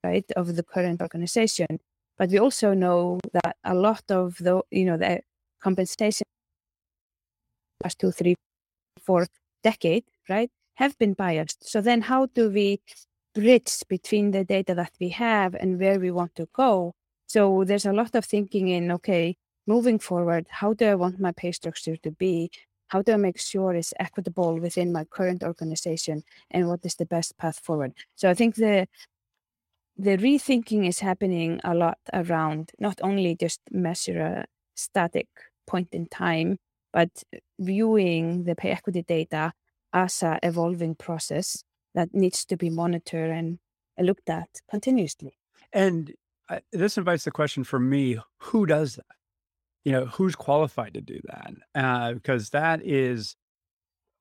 right, 0.05 0.23
of 0.37 0.55
the 0.55 0.63
current 0.63 1.01
organization, 1.01 1.67
but 2.17 2.29
we 2.29 2.39
also 2.39 2.73
know 2.73 3.19
that 3.33 3.57
a 3.65 3.75
lot 3.75 4.03
of 4.09 4.37
the, 4.37 4.61
you 4.71 4.85
know, 4.85 4.95
the 4.95 5.19
compensation 5.59 6.23
past 7.83 7.99
two, 7.99 8.11
three, 8.11 8.35
four 9.03 9.27
decade, 9.63 10.05
right, 10.29 10.49
have 10.75 10.97
been 10.97 11.11
biased. 11.11 11.69
So 11.69 11.81
then 11.81 12.03
how 12.03 12.27
do 12.27 12.49
we 12.49 12.79
bridge 13.35 13.83
between 13.89 14.31
the 14.31 14.45
data 14.45 14.73
that 14.75 14.93
we 14.97 15.09
have 15.09 15.55
and 15.55 15.81
where 15.81 15.99
we 15.99 16.09
want 16.09 16.35
to 16.35 16.47
go? 16.53 16.93
So 17.27 17.65
there's 17.65 17.85
a 17.85 17.91
lot 17.91 18.15
of 18.15 18.23
thinking 18.23 18.69
in, 18.69 18.93
okay, 18.93 19.35
moving 19.67 19.99
forward, 19.99 20.47
how 20.49 20.73
do 20.73 20.85
I 20.85 20.95
want 20.95 21.19
my 21.19 21.33
pay 21.33 21.51
structure 21.51 21.97
to 21.97 22.11
be? 22.11 22.49
How 22.87 23.01
do 23.01 23.13
I 23.13 23.17
make 23.17 23.39
sure 23.39 23.73
it's 23.73 23.93
equitable 23.99 24.59
within 24.59 24.91
my 24.91 25.03
current 25.03 25.43
organization 25.43 26.23
and 26.51 26.67
what 26.67 26.85
is 26.85 26.95
the 26.95 27.05
best 27.05 27.37
path 27.37 27.59
forward? 27.59 27.93
So 28.15 28.29
I 28.29 28.33
think 28.33 28.55
the 28.55 28.87
the 29.97 30.17
rethinking 30.17 30.87
is 30.87 30.99
happening 30.99 31.59
a 31.63 31.73
lot 31.73 31.97
around 32.13 32.71
not 32.79 32.99
only 33.01 33.35
just 33.35 33.61
measure 33.71 34.21
a 34.21 34.45
static 34.75 35.27
point 35.65 35.89
in 35.91 36.05
time, 36.05 36.57
but 36.93 37.09
viewing 37.59 38.43
the 38.43 38.55
pay 38.55 38.71
equity 38.71 39.01
data 39.01 39.53
as 39.93 40.21
a 40.21 40.39
evolving 40.43 40.95
process 40.95 41.63
that 41.95 42.13
needs 42.13 42.45
to 42.45 42.55
be 42.55 42.69
monitored 42.69 43.31
and 43.31 43.59
looked 43.99 44.29
at 44.29 44.49
continuously. 44.69 45.37
And 45.73 46.13
uh, 46.49 46.59
this 46.71 46.97
invites 46.97 47.23
the 47.23 47.31
question 47.31 47.63
for 47.63 47.79
me: 47.79 48.19
Who 48.37 48.65
does 48.65 48.95
that? 48.95 49.05
You 49.87 49.93
know, 49.93 50.05
who's 50.07 50.35
qualified 50.35 50.95
to 50.95 51.01
do 51.01 51.17
that? 51.23 51.53
Uh, 51.73 52.11
because 52.11 52.49
that 52.49 52.85
is 52.85 53.37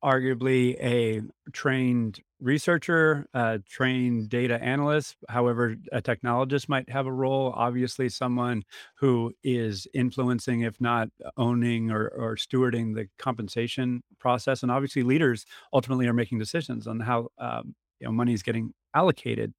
arguably 0.05 0.77
a 0.81 1.23
trained 1.53 2.21
researcher, 2.39 3.27
a 3.35 3.59
trained 3.69 4.29
data 4.29 4.63
analyst. 4.63 5.17
However, 5.29 5.75
a 5.91 6.01
technologist 6.01 6.69
might 6.69 6.89
have 6.89 7.07
a 7.07 7.13
role. 7.13 7.53
Obviously, 7.57 8.09
someone 8.09 8.63
who 9.01 9.33
is 9.43 9.89
influencing, 9.93 10.61
if 10.61 10.81
not 10.81 11.09
owning 11.37 11.91
or, 11.91 12.11
or 12.11 12.37
stewarding 12.37 12.95
the 12.95 13.09
compensation 13.19 14.05
process. 14.21 14.63
And 14.63 14.71
obviously, 14.71 15.03
leaders 15.03 15.47
ultimately 15.73 16.07
are 16.07 16.13
making 16.13 16.39
decisions 16.39 16.87
on 16.87 17.01
how 17.01 17.31
um, 17.39 17.75
you 17.99 18.07
know 18.07 18.13
money 18.13 18.35
is 18.35 18.45
getting 18.45 18.73
allocated. 18.95 19.53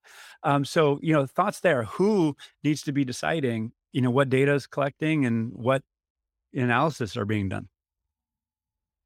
Um, 0.44 0.64
so, 0.64 1.00
you 1.02 1.12
know, 1.12 1.26
thoughts 1.26 1.60
there. 1.60 1.84
Who 1.84 2.38
needs 2.64 2.82
to 2.84 2.94
be 2.94 3.04
deciding? 3.04 3.74
You 3.92 4.04
know, 4.04 4.12
what 4.12 4.30
data 4.30 4.54
is 4.54 4.68
collecting 4.68 5.26
and 5.26 5.52
what 5.54 5.84
analysis 6.54 7.18
are 7.18 7.26
being 7.26 7.50
done. 7.50 7.68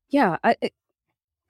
Yeah, 0.09 0.37
I, 0.43 0.55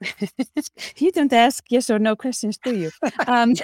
you 0.96 1.12
don't 1.12 1.32
ask 1.32 1.64
yes 1.70 1.90
or 1.90 1.98
no 1.98 2.16
questions, 2.16 2.58
do 2.62 2.76
you? 2.76 2.90
Um, 3.26 3.54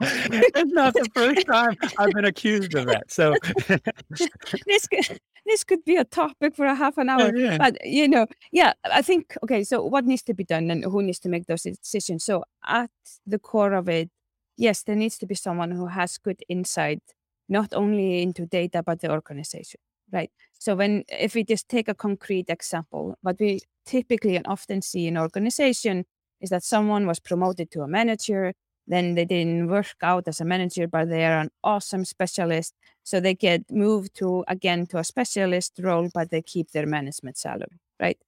it's 0.00 0.72
not 0.72 0.94
the 0.94 1.08
first 1.14 1.46
time 1.46 1.76
I've 1.98 2.12
been 2.12 2.24
accused 2.24 2.74
of 2.74 2.86
that. 2.86 3.10
So 3.10 3.34
this 4.66 4.86
could, 4.86 5.20
this 5.46 5.64
could 5.64 5.84
be 5.84 5.96
a 5.96 6.04
topic 6.04 6.54
for 6.54 6.66
a 6.66 6.74
half 6.74 6.98
an 6.98 7.08
hour. 7.08 7.34
Yeah. 7.36 7.58
But 7.58 7.84
you 7.84 8.08
know, 8.08 8.26
yeah, 8.52 8.72
I 8.84 9.02
think 9.02 9.36
okay. 9.42 9.64
So 9.64 9.84
what 9.84 10.04
needs 10.04 10.22
to 10.22 10.34
be 10.34 10.44
done, 10.44 10.70
and 10.70 10.84
who 10.84 11.02
needs 11.02 11.18
to 11.20 11.28
make 11.28 11.46
those 11.46 11.62
decisions? 11.62 12.24
So 12.24 12.44
at 12.66 12.90
the 13.26 13.38
core 13.38 13.72
of 13.72 13.88
it, 13.88 14.10
yes, 14.56 14.82
there 14.82 14.96
needs 14.96 15.18
to 15.18 15.26
be 15.26 15.34
someone 15.34 15.70
who 15.70 15.86
has 15.86 16.18
good 16.18 16.40
insight, 16.48 17.02
not 17.48 17.72
only 17.74 18.22
into 18.22 18.46
data 18.46 18.82
but 18.82 19.00
the 19.00 19.10
organization, 19.10 19.80
right? 20.12 20.30
So 20.58 20.76
when 20.76 21.04
if 21.08 21.34
we 21.34 21.44
just 21.44 21.68
take 21.68 21.88
a 21.88 21.94
concrete 21.94 22.50
example, 22.50 23.16
what 23.22 23.38
we 23.40 23.60
typically 23.86 24.36
and 24.36 24.46
often 24.46 24.82
see 24.82 25.06
in 25.06 25.16
organization 25.18 26.04
is 26.40 26.50
that 26.50 26.64
someone 26.64 27.06
was 27.06 27.20
promoted 27.20 27.70
to 27.72 27.82
a 27.82 27.88
manager, 27.88 28.52
then 28.86 29.14
they 29.14 29.24
didn't 29.24 29.68
work 29.68 29.94
out 30.02 30.26
as 30.26 30.40
a 30.40 30.44
manager, 30.44 30.86
but 30.86 31.08
they 31.08 31.24
are 31.24 31.40
an 31.40 31.50
awesome 31.62 32.04
specialist. 32.04 32.74
So 33.04 33.20
they 33.20 33.34
get 33.34 33.70
moved 33.70 34.14
to 34.16 34.44
again 34.48 34.86
to 34.86 34.98
a 34.98 35.04
specialist 35.04 35.78
role, 35.80 36.10
but 36.12 36.30
they 36.30 36.42
keep 36.42 36.70
their 36.72 36.86
management 36.86 37.38
salary, 37.38 37.78
right? 38.00 38.18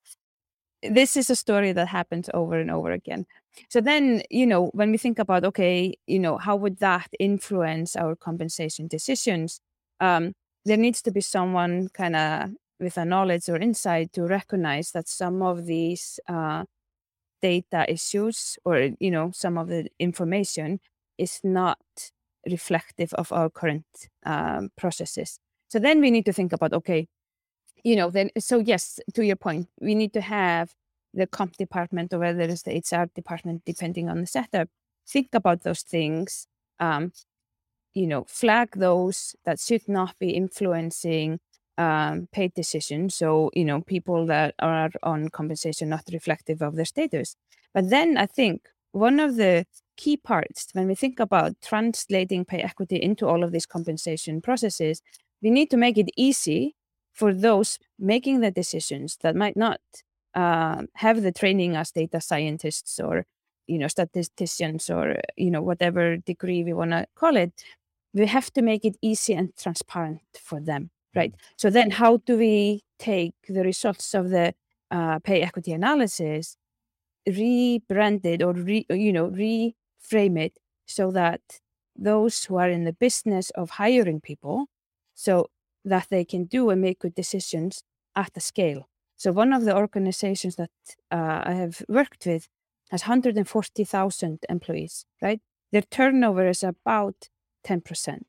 This 0.83 1.17
is 1.17 1.31
a 1.31 1.37
story 1.37 1.73
that 1.73 1.89
happens 1.89 2.29
over 2.35 2.59
and 2.59 2.71
over 2.71 2.91
again. 2.91 3.27
So 3.69 3.81
then, 3.81 4.23
you 4.31 4.47
know, 4.47 4.71
when 4.73 4.91
we 4.91 4.99
think 4.99 5.19
about, 5.19 5.45
okay, 5.45 5.95
you 6.07 6.19
know, 6.19 6.39
how 6.39 6.57
would 6.57 6.79
that 6.79 7.09
influence 7.21 7.95
our 7.95 8.17
compensation 8.17 8.89
decisions? 8.89 9.61
Um, 10.01 10.33
there 10.65 10.77
needs 10.77 11.03
to 11.03 11.11
be 11.11 11.21
someone 11.21 11.89
kind 11.89 12.17
of 12.17 12.51
with 12.81 12.97
a 12.97 13.05
knowledge 13.05 13.49
or 13.49 13.57
insight 13.57 14.13
to 14.13 14.23
recognize 14.23 14.91
that 14.93 15.09
some 15.09 15.43
of 15.43 15.67
these 15.67 16.19
uh, 16.29 16.65
data 17.41 17.85
issues 17.91 18.59
or 18.65 18.91
you 19.01 19.11
know 19.11 19.31
some 19.35 19.59
of 19.59 19.69
the 19.69 19.89
information 19.99 20.81
is 21.19 21.41
not 21.43 21.79
reflective 22.51 23.13
of 23.15 23.33
our 23.33 23.49
current 23.49 23.87
um, 24.27 24.71
processes. 24.77 25.39
So 25.69 25.79
then 25.79 26.01
we 26.01 26.11
need 26.11 26.25
to 26.27 26.33
think 26.33 26.53
about 26.53 26.73
okay 26.73 27.09
you 27.83 27.97
know 27.97 28.11
then 28.11 28.31
so 28.39 28.59
yes 28.59 29.01
to 29.15 29.25
your 29.25 29.37
point 29.37 29.69
we 29.81 29.95
need 29.95 30.13
to 30.13 30.21
have 30.21 30.75
the 31.15 31.27
comp 31.27 31.57
department 31.57 32.13
or 32.13 32.19
whether 32.19 32.43
it's 32.43 32.63
the 32.63 32.79
hr 32.79 33.07
department 33.15 33.63
depending 33.67 34.09
on 34.09 34.21
the 34.21 34.27
setup 34.27 34.69
think 35.07 35.29
about 35.33 35.63
those 35.63 35.83
things 35.83 36.47
um, 36.81 37.13
you 37.95 38.07
know 38.07 38.25
flag 38.29 38.71
those 38.77 39.35
that 39.45 39.61
should 39.61 39.89
not 39.89 40.19
be 40.19 40.31
influencing 40.31 41.39
um, 41.79 42.29
paid 42.33 42.53
decisions. 42.55 43.15
So, 43.15 43.51
you 43.55 43.65
know, 43.65 43.81
people 43.81 44.27
that 44.27 44.55
are 44.59 44.91
on 45.03 45.29
compensation 45.31 45.89
not 45.89 46.05
reflective 46.13 46.63
of 46.63 46.77
their 46.77 46.85
status. 46.85 47.37
But 47.75 47.91
then 47.91 48.17
I 48.17 48.27
think 48.27 48.69
one 48.93 49.21
of 49.21 49.37
the 49.37 49.65
key 49.97 50.17
parts 50.17 50.69
when 50.73 50.87
we 50.89 50.95
think 50.95 51.21
about 51.21 51.53
translating 51.63 52.45
pay 52.45 52.61
equity 52.61 52.97
into 52.97 53.27
all 53.27 53.43
of 53.43 53.53
these 53.53 53.67
compensation 53.67 54.41
processes, 54.41 55.03
we 55.43 55.51
need 55.51 55.71
to 55.71 55.77
make 55.77 55.99
it 55.99 56.11
easy 56.17 56.75
for 57.13 57.33
those 57.35 57.79
making 57.99 58.41
the 58.41 58.51
decisions 58.51 59.19
that 59.23 59.37
might 59.37 59.57
not 59.57 59.81
uh, 60.35 60.83
have 60.95 61.23
the 61.23 61.33
training 61.33 61.77
as 61.77 61.91
data 61.91 62.21
scientists 62.21 62.99
or 62.99 63.27
you 63.67 63.79
know 63.79 63.87
statisticians 63.87 64.91
or 64.91 65.17
you 65.37 65.51
know 65.51 65.63
whatever 65.63 66.17
degree 66.17 66.65
we 66.65 66.73
want 66.73 66.91
to 66.91 67.07
call 67.15 67.37
it 67.37 67.53
we 68.15 68.27
have 68.27 68.53
to 68.53 68.63
make 68.63 68.85
it 68.85 68.97
easy 69.03 69.35
and 69.35 69.57
transparent 69.57 70.21
for 70.41 70.61
them 70.61 70.91
right? 71.15 71.35
So 71.57 71.71
then 71.71 71.91
how 71.91 72.19
do 72.19 72.37
we 72.37 72.83
take 72.99 73.35
the 73.49 73.63
results 73.63 74.15
of 74.15 74.31
the 74.31 74.55
uh, 74.91 75.19
pay 75.21 75.43
equity 75.43 75.73
analysis, 75.73 76.57
rebrand 77.29 78.25
it 78.25 78.43
or 78.43 78.53
re, 78.53 78.87
you 78.91 79.13
know 79.13 79.31
reframe 79.31 80.39
it 80.39 80.59
so 80.87 81.11
that 81.13 81.41
those 81.97 82.45
who 82.45 82.57
are 82.57 82.71
in 82.71 82.85
the 82.85 82.93
business 82.93 83.51
of 83.51 83.71
hiring 83.71 84.21
people, 84.21 84.67
so 85.15 85.47
that 85.85 86.07
they 86.11 86.25
can 86.25 86.45
do 86.45 86.71
and 86.71 86.81
make 86.81 87.01
good 87.01 87.15
decisions 87.15 87.83
at 88.17 88.33
the 88.35 88.41
scale. 88.41 88.89
So 89.17 89.33
one 89.33 89.53
of 89.53 89.65
the 89.65 89.77
organizations 89.77 90.57
that 90.57 90.71
uh, 91.11 91.43
I 91.45 91.53
have 91.53 91.83
worked 91.89 92.27
with 92.27 92.49
has 92.91 93.03
140,000 93.03 94.39
employees, 94.49 95.07
right? 95.23 95.41
Their 95.71 95.83
turnover 95.83 96.49
is 96.49 96.63
about 96.63 97.29
10%. 97.65 98.25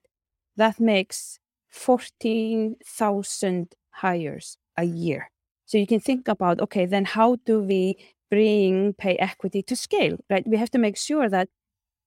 That 0.56 0.80
makes 0.80 1.40
14,000 1.70 3.76
hires 3.92 4.58
a 4.78 4.84
year. 4.84 5.30
So 5.66 5.78
you 5.78 5.88
can 5.88 6.00
think 6.00 6.28
about, 6.28 6.62
okay, 6.62 6.86
then 6.86 7.06
how 7.06 7.38
do 7.46 7.62
we 7.62 7.98
bring 8.30 8.94
pay 8.94 9.16
equity 9.18 9.64
to 9.64 9.76
scale, 9.76 10.18
right? 10.30 10.48
We 10.48 10.58
have 10.58 10.72
to 10.72 10.78
make 10.78 10.98
sure 10.98 11.30
that 11.30 11.50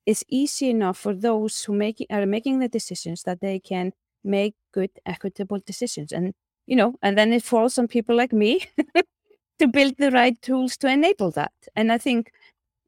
it's 0.07 0.25
easy 0.29 0.71
enough 0.71 0.99
for 0.99 1.15
those 1.15 1.65
who 1.65 1.73
make, 1.73 2.05
are 2.11 2.27
making 2.27 2.61
the 2.61 2.69
decisions 2.69 3.25
that 3.25 3.41
they 3.41 3.59
can 3.59 3.93
make 4.23 4.55
good, 4.73 4.91
equitable 5.05 5.59
decisions. 5.67 6.13
And, 6.13 6.35
you 6.67 6.77
know, 6.77 6.95
and 7.03 7.19
then 7.19 7.33
it 7.33 7.43
falls 7.43 7.79
on 7.79 7.89
people 7.89 8.17
like 8.17 8.33
me 8.33 8.67
to 9.59 9.67
build 9.67 9.95
the 9.99 10.11
right 10.11 10.41
tools 10.43 10.77
to 10.79 10.89
enable 10.89 11.31
that. 11.33 11.53
And 11.75 11.91
I 11.91 11.99
think 11.99 12.31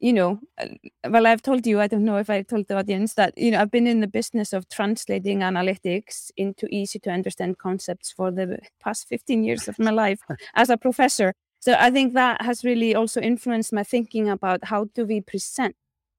you 0.00 0.12
know, 0.12 0.38
uh, 0.58 0.66
well, 1.08 1.26
I've 1.26 1.42
told 1.42 1.66
you, 1.66 1.80
I 1.80 1.88
don't 1.88 2.04
know 2.04 2.18
if 2.18 2.30
I 2.30 2.42
told 2.42 2.68
the 2.68 2.78
audience 2.78 3.14
that, 3.14 3.36
you 3.36 3.50
know, 3.50 3.60
I've 3.60 3.70
been 3.70 3.86
in 3.86 4.00
the 4.00 4.06
business 4.06 4.52
of 4.52 4.68
translating 4.68 5.40
analytics 5.40 6.30
into 6.36 6.68
easy 6.70 6.98
to 7.00 7.10
understand 7.10 7.58
concepts 7.58 8.12
for 8.12 8.30
the 8.30 8.58
past 8.80 9.08
15 9.08 9.42
years 9.42 9.66
of 9.66 9.78
my 9.78 9.90
life 9.90 10.20
as 10.54 10.70
a 10.70 10.76
professor. 10.76 11.34
So 11.60 11.74
I 11.78 11.90
think 11.90 12.14
that 12.14 12.42
has 12.42 12.64
really 12.64 12.94
also 12.94 13.20
influenced 13.20 13.72
my 13.72 13.82
thinking 13.82 14.28
about 14.28 14.64
how 14.64 14.84
do 14.94 15.04
we 15.04 15.20
present, 15.20 15.74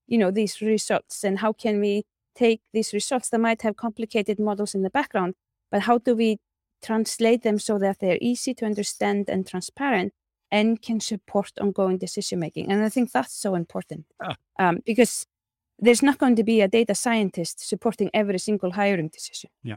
you 0.07 0.17
know, 0.17 0.31
these 0.31 0.59
results 0.59 1.24
and 1.24 1.39
how 1.39 1.53
can 1.53 1.79
we 1.79 2.03
take 2.36 2.62
these 2.74 2.93
results 2.93 3.29
that 3.29 3.39
might 3.39 3.62
have 3.62 3.77
complicated 3.77 4.39
models 4.39 4.75
in 4.75 4.81
the 4.81 4.89
background, 4.89 5.36
but 5.71 5.83
how 5.83 5.98
do 5.98 6.15
we 6.15 6.38
translate 6.83 7.43
them 7.43 7.59
so 7.59 7.77
that 7.79 8.00
they're 8.00 8.17
easy 8.21 8.53
to 8.55 8.65
understand 8.65 9.29
and 9.29 9.48
transparent 9.48 10.13
and 10.51 10.82
can 10.82 11.00
support 11.00 11.51
ongoing 11.60 11.98
decision 11.98 12.39
making. 12.39 12.72
And 12.72 12.84
I 12.84 12.89
think 12.89 13.12
that's 13.12 13.34
so 13.34 13.56
important 13.56 14.06
ah. 14.24 14.36
um, 14.60 14.79
because 14.86 15.25
there's 15.77 16.03
not 16.03 16.18
going 16.18 16.36
to 16.36 16.44
be 16.44 16.62
a 16.62 16.68
data 16.68 16.96
scientist 16.96 17.68
supporting 17.68 18.10
every 18.13 18.39
single 18.39 18.72
hiring 18.72 19.10
decision. 19.10 19.50
Yeah. 19.63 19.75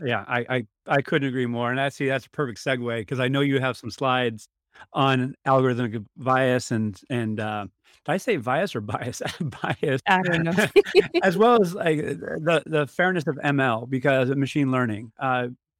Yeah, 0.00 0.24
I, 0.28 0.46
I, 0.48 0.66
I 0.86 1.02
couldn't 1.02 1.28
agree 1.28 1.46
more. 1.46 1.72
And 1.72 1.80
actually, 1.80 2.06
that's 2.06 2.26
a 2.26 2.30
perfect 2.30 2.62
segue 2.64 3.00
because 3.00 3.18
I 3.18 3.26
know 3.26 3.40
you 3.40 3.58
have 3.58 3.76
some 3.76 3.90
slides 3.90 4.48
on 4.92 5.34
algorithmic 5.46 6.04
bias 6.16 6.70
and 6.70 7.00
and 7.10 7.40
uh, 7.40 7.66
did 8.04 8.12
I 8.12 8.16
say 8.16 8.36
bias 8.36 8.76
or 8.76 8.80
bias? 8.80 9.22
bias. 9.40 10.00
I 10.06 10.22
don't 10.22 10.44
know. 10.44 10.66
as 11.22 11.36
well 11.36 11.60
as 11.60 11.74
like 11.74 11.98
the 11.98 12.62
the 12.66 12.86
fairness 12.86 13.26
of 13.26 13.36
ML 13.36 13.88
because 13.90 14.30
of 14.30 14.38
machine 14.38 14.70
learning. 14.70 15.12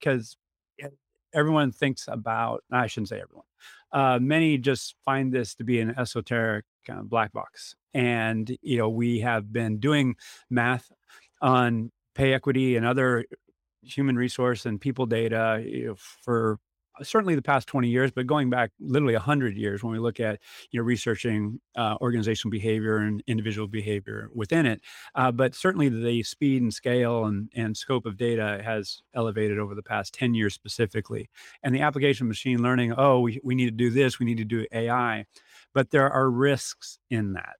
Because 0.00 0.36
uh, 0.82 0.88
everyone 1.32 1.72
thinks 1.72 2.08
about 2.08 2.64
I 2.72 2.86
shouldn't 2.86 3.08
say 3.08 3.20
everyone. 3.20 3.44
Uh, 3.92 4.18
many 4.20 4.58
just 4.58 4.94
find 5.04 5.32
this 5.32 5.54
to 5.56 5.64
be 5.64 5.80
an 5.80 5.94
esoteric 5.98 6.64
kind 6.86 7.00
of 7.00 7.08
black 7.08 7.32
box. 7.32 7.74
And 7.94 8.56
you 8.62 8.78
know, 8.78 8.88
we 8.88 9.20
have 9.20 9.52
been 9.52 9.78
doing 9.78 10.16
math 10.50 10.90
on 11.40 11.90
pay 12.14 12.32
equity 12.34 12.76
and 12.76 12.84
other 12.84 13.24
human 13.82 14.16
resource 14.16 14.66
and 14.66 14.80
people 14.80 15.06
data 15.06 15.62
you 15.64 15.86
know, 15.88 15.94
for 16.24 16.58
certainly 17.02 17.34
the 17.34 17.42
past 17.42 17.68
20 17.68 17.88
years, 17.88 18.10
but 18.10 18.26
going 18.26 18.50
back 18.50 18.70
literally 18.80 19.14
100 19.14 19.56
years 19.56 19.82
when 19.82 19.92
we 19.92 19.98
look 19.98 20.20
at, 20.20 20.40
you 20.70 20.80
know, 20.80 20.84
researching 20.84 21.60
uh, 21.76 21.96
organizational 22.00 22.50
behavior 22.50 22.98
and 22.98 23.22
individual 23.26 23.68
behavior 23.68 24.30
within 24.34 24.66
it. 24.66 24.80
Uh, 25.14 25.30
but 25.30 25.54
certainly 25.54 25.88
the 25.88 26.22
speed 26.22 26.62
and 26.62 26.72
scale 26.72 27.26
and, 27.26 27.50
and 27.54 27.76
scope 27.76 28.06
of 28.06 28.16
data 28.16 28.60
has 28.64 29.02
elevated 29.14 29.58
over 29.58 29.74
the 29.74 29.82
past 29.82 30.14
10 30.14 30.34
years 30.34 30.54
specifically. 30.54 31.28
And 31.62 31.74
the 31.74 31.80
application 31.80 32.24
of 32.24 32.28
machine 32.28 32.62
learning, 32.62 32.94
oh, 32.96 33.20
we, 33.20 33.40
we 33.42 33.54
need 33.54 33.66
to 33.66 33.70
do 33.70 33.90
this, 33.90 34.18
we 34.18 34.26
need 34.26 34.38
to 34.38 34.44
do 34.44 34.66
AI. 34.72 35.24
But 35.74 35.90
there 35.90 36.10
are 36.10 36.30
risks 36.30 36.98
in 37.10 37.34
that. 37.34 37.56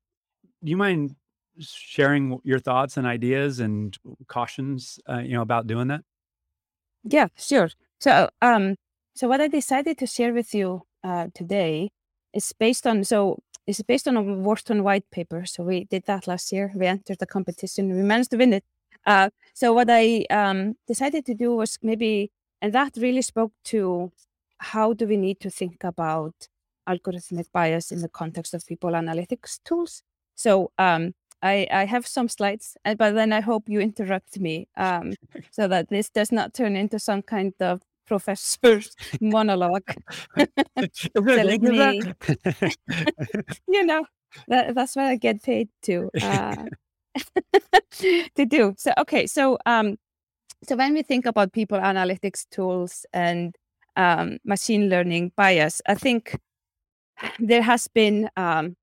Do 0.65 0.71
you 0.71 0.77
mind 0.77 1.15
sharing 1.61 2.39
your 2.45 2.59
thoughts 2.59 2.97
and 2.97 3.07
ideas 3.07 3.61
and 3.61 3.97
cautions, 4.27 4.99
uh, 5.09 5.19
you 5.19 5.33
know, 5.33 5.43
about 5.43 5.67
doing 5.67 5.89
that? 5.89 6.03
Yeah, 7.05 7.29
sure. 7.37 7.71
So, 8.01 8.29
um, 8.43 8.77
so 9.19 9.27
what 9.27 9.41
I 9.41 9.49
decided 9.49 9.99
to 9.99 10.07
share 10.07 10.33
with 10.33 10.55
you 10.55 10.83
uh, 11.03 11.27
today 11.35 11.91
is 12.33 12.53
based 12.53 12.87
on 12.87 13.03
so 13.03 13.43
it's 13.67 13.83
based 13.83 14.07
on 14.07 14.17
a 14.17 14.23
Wharton 14.23 14.85
white 14.85 15.11
paper. 15.11 15.45
So 15.45 15.65
we 15.65 15.87
did 15.87 16.05
that 16.07 16.29
last 16.29 16.53
year. 16.53 16.71
We 16.73 16.87
entered 16.87 17.19
the 17.19 17.27
competition. 17.27 17.91
We 17.97 18.03
managed 18.03 18.31
to 18.31 18.37
win 18.37 18.53
it. 18.53 18.65
Uh, 19.05 19.31
so 19.55 19.73
what 19.73 19.89
I 19.91 20.25
um, 20.31 20.77
decided 20.87 21.27
to 21.27 21.35
do 21.35 21.57
was 21.57 21.79
maybe, 21.83 22.31
and 22.63 22.73
that 22.73 22.93
really 22.97 23.23
spoke 23.23 23.53
to 23.65 24.13
how 24.59 24.93
do 24.93 25.05
we 25.09 25.17
need 25.17 25.41
to 25.41 25.51
think 25.51 25.83
about 25.83 26.35
algorithmic 26.89 27.47
bias 27.53 27.91
in 27.91 28.01
the 28.01 28.09
context 28.09 28.55
of 28.55 28.65
people 28.67 28.91
analytics 28.93 29.59
tools. 29.65 30.03
So 30.37 30.71
um, 30.79 31.15
I, 31.43 31.67
I 31.73 31.87
have 31.87 32.07
some 32.07 32.29
slides, 32.29 32.77
but 32.85 33.15
then 33.17 33.33
I 33.33 33.41
hope 33.41 33.69
you 33.69 33.81
interrupt 33.81 34.39
me 34.39 34.69
um, 34.77 35.15
so 35.51 35.67
that 35.67 35.89
this 35.89 36.09
does 36.09 36.31
not 36.31 36.55
turn 36.55 36.77
into 36.77 37.01
some 37.01 37.23
kind 37.23 37.55
of 37.59 37.83
professor's 38.09 38.97
monologue 39.21 39.95
telling 41.15 41.63
me, 41.63 42.03
you 43.69 43.85
know, 43.85 44.05
that, 44.49 44.75
that's 44.75 44.97
what 44.97 45.07
I 45.07 45.17
get 45.17 45.43
paid 45.43 45.69
to 45.83 46.11
uh, 46.23 46.65
to 47.93 48.47
do. 48.47 48.75
So 48.77 48.93
okay, 48.99 49.27
so 49.27 49.59
um, 49.67 49.97
so 50.65 50.77
when 50.77 50.95
we 50.95 51.03
think 51.03 51.27
about 51.27 51.53
people 51.53 51.79
analytics 51.79 52.49
tools 52.51 53.07
and 53.13 53.55
um, 53.97 54.39
machine 54.45 54.89
learning 54.89 55.33
bias, 55.37 55.81
I 55.87 55.95
think 55.95 56.39
there 57.39 57.63
has 57.63 57.89
been 57.89 58.31
um, 58.37 58.77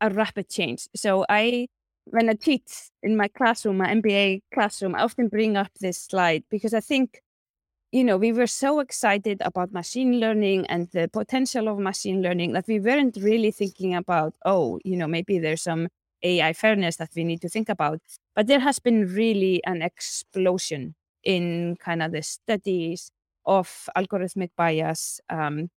a 0.00 0.10
rapid 0.10 0.48
change. 0.48 0.88
So 0.94 1.24
I 1.28 1.68
when 2.10 2.30
I 2.30 2.34
teach 2.34 2.90
in 3.02 3.16
my 3.16 3.28
classroom, 3.28 3.78
my 3.78 3.88
MBA 3.88 4.40
classroom, 4.54 4.94
I 4.94 5.02
often 5.02 5.28
bring 5.28 5.56
up 5.56 5.68
this 5.80 5.98
slide 5.98 6.44
because 6.50 6.72
I 6.72 6.80
think 6.80 7.20
you 7.92 8.04
know, 8.04 8.16
we 8.18 8.32
were 8.32 8.46
so 8.46 8.80
excited 8.80 9.40
about 9.44 9.72
machine 9.72 10.20
learning 10.20 10.66
and 10.66 10.88
the 10.92 11.08
potential 11.08 11.68
of 11.68 11.78
machine 11.78 12.22
learning 12.22 12.52
that 12.52 12.66
we 12.68 12.78
weren't 12.80 13.16
really 13.16 13.50
thinking 13.50 13.94
about, 13.94 14.34
oh, 14.44 14.78
you 14.84 14.96
know, 14.96 15.06
maybe 15.06 15.38
there's 15.38 15.62
some 15.62 15.88
AI 16.22 16.52
fairness 16.52 16.96
that 16.96 17.10
we 17.16 17.24
need 17.24 17.40
to 17.40 17.48
think 17.48 17.68
about. 17.68 18.00
But 18.36 18.46
there 18.46 18.60
has 18.60 18.78
been 18.78 19.06
really 19.06 19.62
an 19.64 19.80
explosion 19.80 20.94
in 21.24 21.76
kind 21.80 22.02
of 22.02 22.12
the 22.12 22.22
studies 22.22 23.10
of 23.46 23.88
algorithmic 23.96 24.50
bias 24.56 25.20
um, 25.30 25.70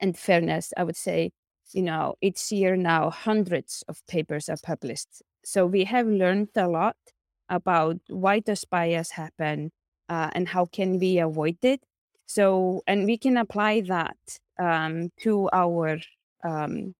and 0.00 0.16
fairness. 0.16 0.72
I 0.76 0.84
would 0.84 0.96
say, 0.96 1.32
you 1.72 1.82
know, 1.82 2.14
each 2.20 2.52
year 2.52 2.76
now 2.76 3.10
hundreds 3.10 3.82
of 3.88 4.06
papers 4.06 4.48
are 4.48 4.56
published. 4.62 5.22
So 5.44 5.66
we 5.66 5.84
have 5.84 6.06
learned 6.06 6.50
a 6.56 6.68
lot 6.68 6.96
about 7.48 7.96
why 8.08 8.40
does 8.40 8.64
bias 8.64 9.12
happen 9.12 9.72
uh, 10.08 10.30
and 10.32 10.48
how 10.48 10.66
can 10.66 10.98
we 10.98 11.18
avoid 11.18 11.58
it? 11.62 11.82
So 12.26 12.82
and 12.86 13.06
we 13.06 13.16
can 13.16 13.36
apply 13.36 13.82
that 13.82 14.16
um, 14.58 15.10
to 15.20 15.48
our 15.52 15.98
um, 16.44 16.94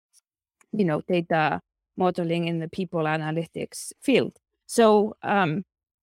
you 0.72 0.84
know 0.84 1.02
data 1.02 1.60
modeling 1.96 2.46
in 2.46 2.58
the 2.60 2.68
people 2.68 3.00
analytics 3.00 3.92
field. 4.00 4.38
So 4.66 5.14
um, 5.22 5.64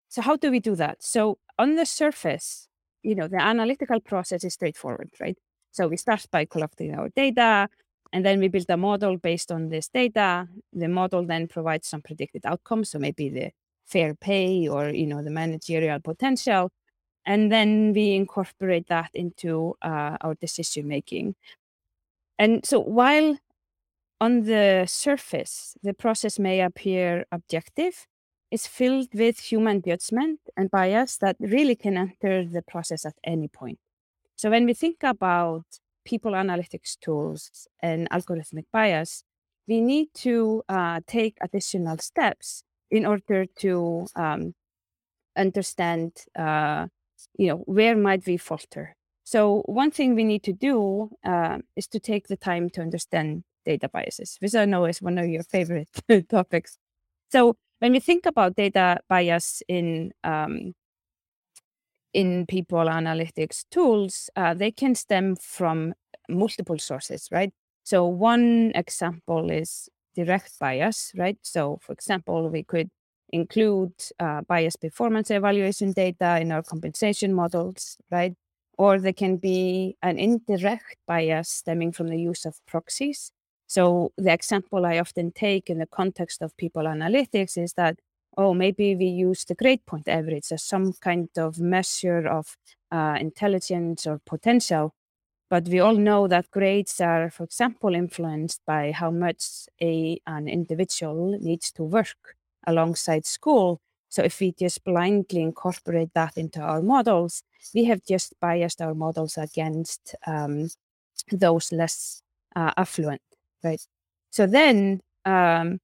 so 0.10 0.22
how 0.22 0.36
do 0.36 0.52
we 0.52 0.60
do 0.60 0.76
that? 0.76 1.04
So 1.04 1.38
on 1.58 1.76
the 1.76 1.86
surface 1.86 2.68
you 3.02 3.16
know 3.16 3.28
the 3.28 3.42
analytical 3.42 4.00
process 4.00 4.44
is 4.44 4.54
straightforward 4.54 5.10
right? 5.20 5.38
So 5.72 5.88
we 5.88 5.98
start 5.98 6.26
by 6.32 6.46
collecting 6.46 6.94
our 6.94 7.10
data 7.10 7.70
and 8.12 8.24
then 8.24 8.40
we 8.40 8.48
build 8.48 8.70
a 8.70 8.78
model 8.78 9.18
based 9.18 9.52
on 9.52 9.70
this 9.70 9.88
data. 9.88 10.48
The 10.72 10.88
model 10.88 11.26
then 11.26 11.48
provides 11.48 11.88
some 11.88 12.02
predicted 12.02 12.46
outcomes 12.46 12.92
so 12.92 13.00
maybe 13.00 13.30
the 13.30 13.52
fair 13.86 14.16
pay 14.16 14.68
or 14.68 14.90
you 14.90 15.08
know 15.08 15.24
the 15.24 15.30
managerial 15.30 16.00
potential 16.00 16.72
and 17.26 17.52
then 17.52 17.94
we 17.94 18.14
incorporate 18.14 18.88
that 18.88 19.10
into 19.14 19.76
uh, 19.82 20.18
our 20.22 20.36
decision 20.36 20.88
making. 20.88 21.36
And 22.38 22.66
so 22.66 22.80
while 22.80 23.38
on 24.20 24.42
the 24.42 24.86
surface 24.88 25.76
the 25.84 25.94
process 25.94 26.40
may 26.40 26.62
appear 26.62 27.26
objective, 27.32 28.08
it's 28.52 28.68
filled 28.68 29.10
with 29.14 29.40
human 29.40 29.82
judgment 29.82 30.40
and 30.56 30.70
bias 30.70 31.18
that 31.18 31.36
really 31.40 31.76
can 31.76 31.98
enter 31.98 32.46
the 32.46 32.62
process 32.62 33.06
at 33.06 33.16
any 33.24 33.48
point. 33.48 33.80
So 34.36 34.50
when 34.50 34.66
we 34.66 34.74
think 34.74 34.98
about 35.04 35.66
people 36.06 36.34
analytics 36.34 37.00
tools 37.00 37.68
and 37.82 38.10
algorithmic 38.12 38.66
bias, 38.72 39.24
we 39.68 39.82
need 39.82 40.10
to 40.16 40.64
uh, 40.70 41.00
take 41.08 41.38
additional 41.42 41.98
steps 41.98 42.64
in 42.92 43.06
order 43.06 43.46
to 43.60 44.08
um, 44.16 44.54
understand 45.36 46.12
uh, 46.38 46.88
you 47.38 47.48
know, 47.48 47.58
where 47.66 47.96
might 47.96 48.26
we 48.26 48.38
falter? 48.38 48.96
So 49.24 49.64
one 49.66 49.92
thing 49.92 50.16
we 50.16 50.24
need 50.24 50.44
to 50.44 50.54
do 50.54 51.10
uh, 51.24 51.60
is 51.76 51.88
to 51.88 52.00
take 52.00 52.28
the 52.28 52.38
time 52.38 52.70
to 52.72 52.82
understand 52.82 53.44
data 53.66 53.90
biases, 53.90 54.38
which 54.40 54.56
I 54.56 54.66
know 54.66 54.86
is 54.86 55.02
one 55.02 55.18
of 55.18 55.28
your 55.28 55.44
favorite 55.44 55.90
topics. 56.30 56.78
So 57.32 57.56
when 57.80 57.94
we 57.94 58.00
think 58.00 58.26
about 58.26 58.56
data 58.56 59.00
bias 59.10 59.64
in 59.68 60.12
um, 60.24 60.74
in 62.14 62.46
people 62.46 62.86
analytics 62.86 63.66
tools, 63.72 64.30
uh, 64.36 64.54
they 64.54 64.72
can 64.72 64.96
stem 64.96 65.36
from 65.36 65.94
multiple 66.30 66.78
sources, 66.78 67.28
right? 67.32 67.52
So 67.84 68.06
one 68.06 68.72
example 68.76 69.50
is 69.50 69.90
direct 70.16 70.58
bias, 70.60 71.12
right? 71.18 71.38
So 71.42 71.80
for 71.82 71.92
example, 71.92 72.50
we 72.50 72.64
could 72.64 72.90
include 73.34 73.94
uh, 74.20 74.42
bias 74.42 74.76
performance 74.76 75.32
evaluation 75.32 75.92
data 75.92 76.40
in 76.40 76.52
our 76.52 76.62
compensation 76.62 77.34
models, 77.34 77.98
right? 78.12 78.36
Or 78.78 79.00
there 79.00 79.14
can 79.14 79.38
be 79.38 79.98
an 80.02 80.18
indirect 80.18 80.98
bias 81.08 81.50
stemming 81.50 81.92
from 81.92 82.08
the 82.10 82.18
use 82.18 82.46
of 82.46 82.56
proxies. 82.68 83.32
So 83.68 84.12
the 84.18 84.32
example 84.32 84.86
I 84.86 85.00
often 85.00 85.32
take 85.32 85.70
in 85.70 85.80
the 85.80 85.88
context 85.88 86.42
of 86.42 86.56
people 86.58 86.84
analytics 86.84 87.58
is 87.58 87.74
that, 87.74 88.00
oh, 88.38 88.54
maybe 88.54 88.96
we 88.96 89.06
use 89.06 89.46
the 89.46 89.56
grade 89.56 89.86
point 89.86 90.08
average 90.08 90.52
as 90.52 90.64
some 90.64 90.94
kind 90.94 91.30
of 91.38 91.60
measure 91.60 92.28
of 92.28 92.56
uh, 92.92 93.18
intelligence 93.20 94.06
or 94.06 94.20
potential. 94.26 94.94
But 95.50 95.68
we 95.68 95.80
all 95.80 95.96
know 95.96 96.28
that 96.28 96.52
grades 96.52 97.02
are, 97.02 97.30
for 97.30 97.44
example, 97.44 97.96
influenced 97.96 98.62
by 98.66 98.92
how 98.92 99.12
much 99.12 99.44
a, 99.82 100.20
an 100.26 100.48
individual 100.48 101.38
needs 101.40 101.72
to 101.74 101.84
work 101.84 102.36
alongside 102.68 103.26
school. 103.26 103.82
So 104.10 104.24
if 104.24 104.40
we 104.40 104.54
just 104.54 104.84
blindly 104.84 105.42
incorporate 105.42 106.12
that 106.14 106.38
into 106.38 106.62
our 106.62 106.82
models, 106.82 107.44
we 107.74 107.86
have 107.86 108.04
just 108.06 108.34
biased 108.40 108.82
our 108.82 108.94
models 108.94 109.38
against 109.38 110.16
um, 110.28 110.70
those 111.32 111.72
less 111.72 112.22
uh, 112.56 112.72
affluent, 112.78 113.22
right? 113.64 113.82
So 114.30 114.46
then 114.46 115.02
um, 115.26 115.80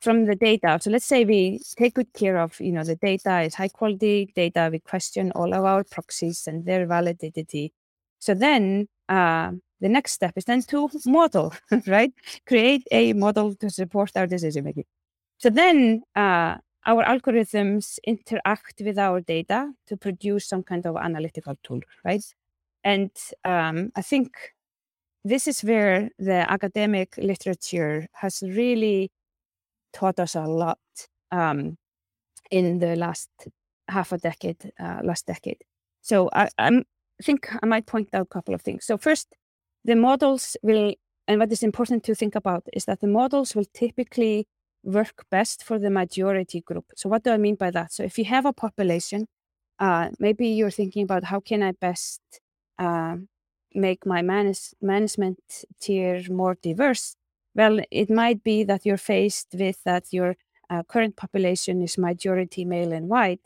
from 0.00 0.26
the 0.26 0.34
data, 0.34 0.78
so 0.80 0.90
let's 0.90 1.06
say 1.06 1.24
we 1.24 1.60
take 1.76 1.94
good 1.94 2.12
care 2.12 2.38
of, 2.38 2.60
you 2.60 2.72
know, 2.72 2.84
the 2.84 2.96
data 2.96 3.40
is 3.40 3.54
high 3.54 3.68
quality 3.68 4.30
data. 4.34 4.68
We 4.70 4.80
question 4.80 5.32
all 5.32 5.54
of 5.54 5.64
our 5.64 5.84
proxies 5.84 6.46
and 6.46 6.64
their 6.66 6.86
validity. 6.86 7.72
So 8.18 8.34
then 8.34 8.88
uh, 9.08 9.52
the 9.80 9.88
next 9.88 10.12
step 10.12 10.32
is 10.36 10.44
then 10.44 10.62
to 10.62 10.90
model, 11.06 11.54
right? 11.86 12.12
Create 12.46 12.86
a 12.90 13.12
model 13.14 13.54
to 13.56 13.70
support 13.70 14.12
our 14.16 14.26
decision 14.26 14.64
making. 14.64 14.84
So 15.38 15.50
then 15.50 16.02
uh, 16.16 16.56
our 16.86 17.04
algorithms 17.04 17.98
interact 18.06 18.80
with 18.84 18.98
our 18.98 19.20
data 19.20 19.72
to 19.86 19.96
produce 19.96 20.46
some 20.46 20.62
kind 20.62 20.86
of 20.86 20.96
analytical 20.96 21.54
tool, 21.62 21.80
right? 22.04 22.24
And 22.82 23.10
um, 23.44 23.90
I 23.96 24.02
think 24.02 24.36
this 25.24 25.48
is 25.48 25.62
where 25.62 26.10
the 26.18 26.50
academic 26.50 27.16
literature 27.16 28.06
has 28.12 28.42
really 28.42 29.10
taught 29.92 30.18
us 30.20 30.34
a 30.34 30.42
lot 30.42 30.78
um, 31.32 31.78
in 32.50 32.78
the 32.78 32.96
last 32.96 33.30
half 33.88 34.12
a 34.12 34.18
decade, 34.18 34.70
uh, 34.78 35.00
last 35.02 35.26
decade. 35.26 35.62
So 36.02 36.28
I, 36.32 36.50
I'm, 36.58 36.84
I 37.20 37.22
think 37.22 37.48
I 37.62 37.66
might 37.66 37.86
point 37.86 38.08
out 38.12 38.22
a 38.22 38.34
couple 38.34 38.54
of 38.54 38.60
things. 38.60 38.84
So 38.84 38.98
first, 38.98 39.34
the 39.84 39.96
models 39.96 40.56
will, 40.62 40.94
and 41.26 41.40
what 41.40 41.52
is 41.52 41.62
important 41.62 42.04
to 42.04 42.14
think 42.14 42.34
about 42.34 42.64
is 42.74 42.84
that 42.84 43.00
the 43.00 43.06
models 43.06 43.54
will 43.54 43.66
typically 43.72 44.46
work 44.84 45.24
best 45.30 45.64
for 45.64 45.78
the 45.78 45.90
majority 45.90 46.60
group. 46.60 46.86
So 46.96 47.08
what 47.08 47.24
do 47.24 47.30
I 47.30 47.36
mean 47.38 47.56
by 47.56 47.70
that? 47.72 47.92
So 47.92 48.02
if 48.02 48.18
you 48.18 48.24
have 48.26 48.46
a 48.46 48.52
population, 48.52 49.26
uh, 49.78 50.10
maybe 50.18 50.46
you're 50.48 50.70
thinking 50.70 51.02
about 51.02 51.24
how 51.24 51.40
can 51.40 51.62
I 51.62 51.72
best 51.72 52.20
uh, 52.78 53.16
make 53.74 54.06
my 54.06 54.22
manage- 54.22 54.74
management 54.80 55.40
tier 55.80 56.22
more 56.30 56.56
diverse. 56.62 57.16
Well, 57.54 57.80
it 57.90 58.10
might 58.10 58.42
be 58.44 58.64
that 58.64 58.84
you're 58.84 58.96
faced 58.96 59.48
with 59.54 59.82
that 59.84 60.12
your 60.12 60.36
uh, 60.70 60.82
current 60.84 61.16
population 61.16 61.82
is 61.82 61.98
majority 61.98 62.64
male 62.64 62.92
and 62.92 63.08
white. 63.08 63.40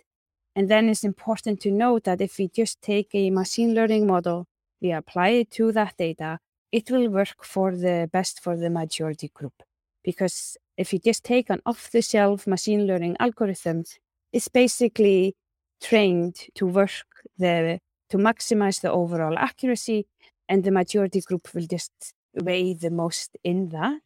And 0.54 0.68
then 0.68 0.88
it's 0.88 1.04
important 1.04 1.60
to 1.60 1.70
note 1.70 2.04
that 2.04 2.20
if 2.20 2.38
we 2.38 2.48
just 2.48 2.82
take 2.82 3.10
a 3.14 3.30
machine 3.30 3.74
learning 3.74 4.06
model, 4.06 4.46
we 4.80 4.92
apply 4.92 5.28
it 5.28 5.50
to 5.52 5.72
that 5.72 5.96
data, 5.96 6.38
it 6.72 6.90
will 6.90 7.08
work 7.08 7.44
for 7.44 7.74
the 7.74 8.08
best 8.12 8.40
for 8.40 8.56
the 8.56 8.70
majority 8.70 9.28
group. 9.28 9.62
Because 10.02 10.56
if 10.78 10.92
you 10.92 11.00
just 11.00 11.24
take 11.24 11.50
an 11.50 11.60
off 11.66 11.90
the 11.90 12.00
shelf 12.00 12.46
machine 12.46 12.86
learning 12.86 13.16
algorithm, 13.18 13.84
it's 14.32 14.48
basically 14.48 15.34
trained 15.82 16.36
to 16.54 16.66
work 16.66 17.04
the 17.36 17.80
to 18.10 18.16
maximize 18.16 18.80
the 18.80 18.90
overall 18.90 19.36
accuracy 19.36 20.06
and 20.48 20.64
the 20.64 20.70
majority 20.70 21.20
group 21.20 21.52
will 21.52 21.66
just 21.66 21.92
weigh 22.34 22.72
the 22.72 22.90
most 22.90 23.36
in 23.44 23.68
that. 23.68 24.00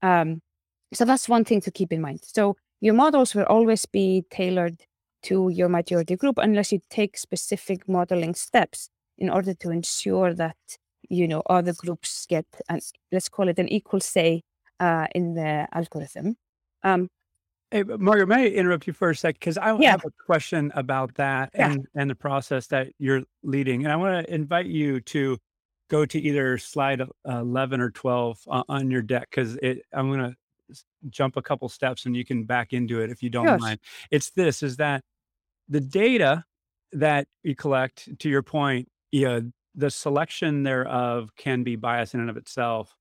Um, 0.00 0.40
so 0.94 1.04
that's 1.04 1.28
one 1.28 1.44
thing 1.44 1.60
to 1.62 1.70
keep 1.70 1.92
in 1.92 2.00
mind. 2.00 2.20
So 2.22 2.56
your 2.80 2.94
models 2.94 3.34
will 3.34 3.44
always 3.44 3.84
be 3.84 4.24
tailored 4.30 4.78
to 5.24 5.50
your 5.50 5.68
majority 5.68 6.16
group 6.16 6.38
unless 6.38 6.72
you 6.72 6.80
take 6.90 7.18
specific 7.18 7.88
modeling 7.88 8.34
steps 8.34 8.88
in 9.18 9.28
order 9.28 9.52
to 9.54 9.70
ensure 9.70 10.32
that 10.34 10.56
you 11.10 11.28
know 11.28 11.42
other 11.50 11.72
groups 11.72 12.24
get 12.26 12.46
an 12.68 12.80
let's 13.12 13.28
call 13.28 13.48
it 13.48 13.58
an 13.58 13.68
equal 13.68 14.00
say 14.00 14.42
uh, 14.80 15.06
in 15.14 15.34
the 15.34 15.68
algorithm. 15.72 16.36
Um, 16.82 17.08
Hey, 17.70 17.82
Margaret, 17.82 18.28
may 18.28 18.44
I 18.44 18.46
interrupt 18.50 18.86
you 18.86 18.92
for 18.92 19.10
a 19.10 19.16
sec? 19.16 19.34
Because 19.34 19.58
I 19.58 19.76
yeah, 19.80 19.92
have 19.92 20.04
a 20.04 20.24
question 20.26 20.70
about 20.76 21.12
that 21.16 21.50
yeah, 21.54 21.72
and 21.72 21.86
and 21.96 22.08
the 22.08 22.14
process 22.14 22.68
that 22.68 22.92
you're 22.98 23.22
leading, 23.42 23.82
and 23.82 23.92
I 23.92 23.96
want 23.96 24.24
to 24.24 24.32
invite 24.32 24.66
you 24.66 25.00
to 25.00 25.38
go 25.90 26.06
to 26.06 26.20
either 26.20 26.58
slide 26.58 27.00
uh, 27.00 27.06
11 27.26 27.80
or 27.80 27.90
12 27.90 28.38
uh, 28.48 28.62
on 28.68 28.90
your 28.90 29.02
deck 29.02 29.28
because 29.30 29.58
i'm 29.92 30.08
going 30.10 30.18
to 30.18 30.34
jump 31.10 31.36
a 31.36 31.42
couple 31.42 31.68
steps 31.68 32.06
and 32.06 32.16
you 32.16 32.24
can 32.24 32.44
back 32.44 32.72
into 32.72 33.00
it 33.00 33.10
if 33.10 33.22
you 33.22 33.30
don't 33.30 33.46
sure. 33.46 33.58
mind 33.58 33.78
it's 34.10 34.30
this 34.30 34.62
is 34.62 34.76
that 34.76 35.02
the 35.68 35.80
data 35.80 36.44
that 36.92 37.26
you 37.42 37.54
collect 37.54 38.08
to 38.18 38.28
your 38.28 38.42
point 38.42 38.88
you 39.12 39.24
know, 39.26 39.50
the 39.74 39.90
selection 39.90 40.62
thereof 40.62 41.30
can 41.36 41.62
be 41.62 41.76
biased 41.76 42.14
in 42.14 42.20
and 42.20 42.30
of 42.30 42.36
itself 42.36 42.94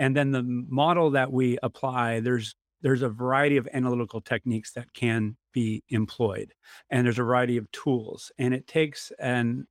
and 0.00 0.16
then 0.16 0.32
the 0.32 0.42
model 0.42 1.10
that 1.10 1.30
we 1.32 1.58
apply 1.62 2.18
there's 2.20 2.56
there's 2.82 3.02
a 3.02 3.08
variety 3.08 3.58
of 3.58 3.68
analytical 3.74 4.20
techniques 4.20 4.72
that 4.72 4.92
can 4.94 5.36
be 5.52 5.84
employed 5.90 6.52
and 6.90 7.06
there's 7.06 7.18
a 7.18 7.22
variety 7.22 7.56
of 7.56 7.70
tools 7.70 8.32
and 8.38 8.52
it 8.54 8.66
takes 8.66 9.12
an 9.20 9.66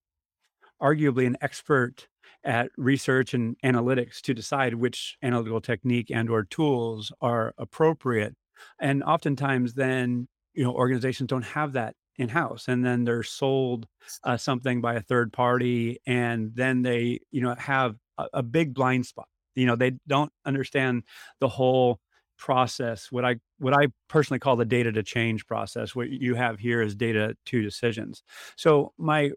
arguably 0.82 1.28
an 1.28 1.38
expert 1.42 2.08
at 2.44 2.70
research 2.78 3.34
and 3.34 3.58
analytics 3.66 4.22
to 4.22 4.34
decide 4.34 4.74
which 4.74 5.18
analytical 5.22 5.62
technique 5.62 6.10
and 6.10 6.30
or 6.30 6.46
tools 6.46 7.12
are 7.22 7.54
appropriate. 7.58 8.36
And 8.80 9.04
oftentimes 9.04 9.74
then 9.74 10.28
you 10.54 10.64
know 10.64 10.74
organizations 10.74 11.28
don't 11.28 11.44
have 11.44 11.74
that 11.74 11.96
in 12.18 12.30
house 12.30 12.68
and 12.68 12.86
then 12.86 13.06
they're 13.06 13.24
sold 13.24 13.88
uh, 14.26 14.36
something 14.36 14.82
by 14.82 14.96
a 14.96 15.02
third 15.02 15.32
party 15.32 16.00
and 16.06 16.52
then 16.54 16.82
they 16.82 17.20
you 17.32 17.42
know 17.42 17.56
have 17.58 17.96
a, 18.18 18.26
a 18.34 18.44
big 18.44 18.74
blind 18.74 19.06
spot 19.06 19.28
you 19.56 19.66
know 19.66 19.76
they 19.76 19.92
don't 20.08 20.32
understand 20.46 21.04
the 21.40 21.48
whole 21.48 22.00
process 22.38 23.12
what 23.12 23.26
i 23.26 23.36
what 23.60 23.74
i 23.74 23.88
personally 24.08 24.40
call 24.40 24.56
the 24.56 24.66
data 24.66 24.92
to 24.92 25.04
change 25.04 25.46
process 25.46 25.94
what 25.94 26.10
you 26.10 26.36
have 26.36 26.58
here 26.58 26.82
is 26.82 26.96
data 26.96 27.36
to 27.46 27.62
decisions. 27.62 28.24
So 28.56 28.94
my 28.98 29.32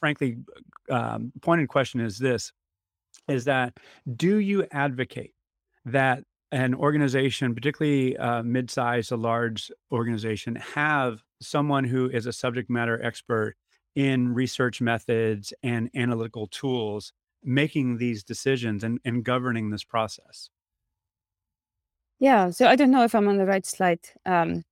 frankly 0.00 0.36
um, 0.90 1.32
pointed 1.40 1.68
question 1.68 2.00
is 2.00 2.18
this 2.18 2.52
is 3.28 3.44
that 3.44 3.74
do 4.16 4.38
you 4.38 4.66
advocate 4.72 5.32
that 5.84 6.24
an 6.50 6.74
organization 6.74 7.54
particularly 7.54 8.16
uh, 8.18 8.42
mid-sized 8.42 9.10
a 9.10 9.16
large 9.16 9.70
organization 9.90 10.56
have 10.56 11.22
someone 11.40 11.84
who 11.84 12.10
is 12.10 12.26
a 12.26 12.32
subject 12.32 12.68
matter 12.68 13.02
expert 13.02 13.56
in 13.94 14.34
research 14.34 14.80
methods 14.80 15.52
and 15.62 15.88
analytical 15.94 16.46
tools 16.48 17.12
making 17.44 17.98
these 17.98 18.22
decisions 18.24 18.84
and, 18.84 18.98
and 19.04 19.24
governing 19.24 19.70
this 19.70 19.84
process 19.84 20.50
Yeah. 22.20 22.50
So 22.50 22.66
I 22.68 22.76
don't 22.76 22.90
know 22.92 23.02
if 23.04 23.14
I'm 23.14 23.28
on 23.28 23.36
the 23.38 23.46
right 23.46 23.66
slide. 23.66 23.98
Um, 24.24 24.62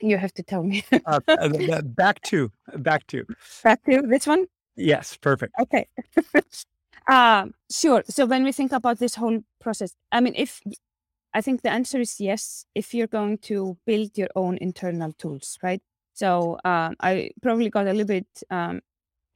you 0.00 0.18
have 0.18 0.32
to 0.34 0.42
tell 0.42 0.62
me. 0.62 0.84
uh, 1.06 1.20
uh, 1.28 1.82
back 1.82 2.20
to 2.22 2.50
back 2.78 3.06
to 3.08 3.24
Back 3.64 3.82
to 3.84 4.02
this 4.02 4.26
one. 4.26 4.46
yes 4.76 5.16
perfect 5.16 5.52
Okay. 5.60 5.86
um, 7.08 7.54
sure. 7.70 8.02
So 8.08 8.26
when 8.26 8.44
we 8.44 8.52
think 8.52 8.72
about 8.72 8.98
this 8.98 9.14
whole 9.16 9.40
process, 9.60 9.94
I 10.12 10.20
mean, 10.20 10.34
if 10.36 10.60
I 11.34 11.40
think 11.40 11.62
the 11.62 11.70
answer 11.70 12.00
is 12.00 12.20
yes, 12.20 12.66
if 12.74 12.94
you're 12.94 13.06
going 13.08 13.38
to 13.48 13.76
build 13.86 14.16
your 14.18 14.28
own 14.36 14.58
internal 14.60 15.12
tools, 15.12 15.58
right? 15.62 15.82
So 16.14 16.58
um, 16.64 16.94
I 17.00 17.30
probably 17.42 17.70
got 17.70 17.86
a 17.86 17.92
little 17.92 18.06
bit 18.06 18.26
um, 18.50 18.80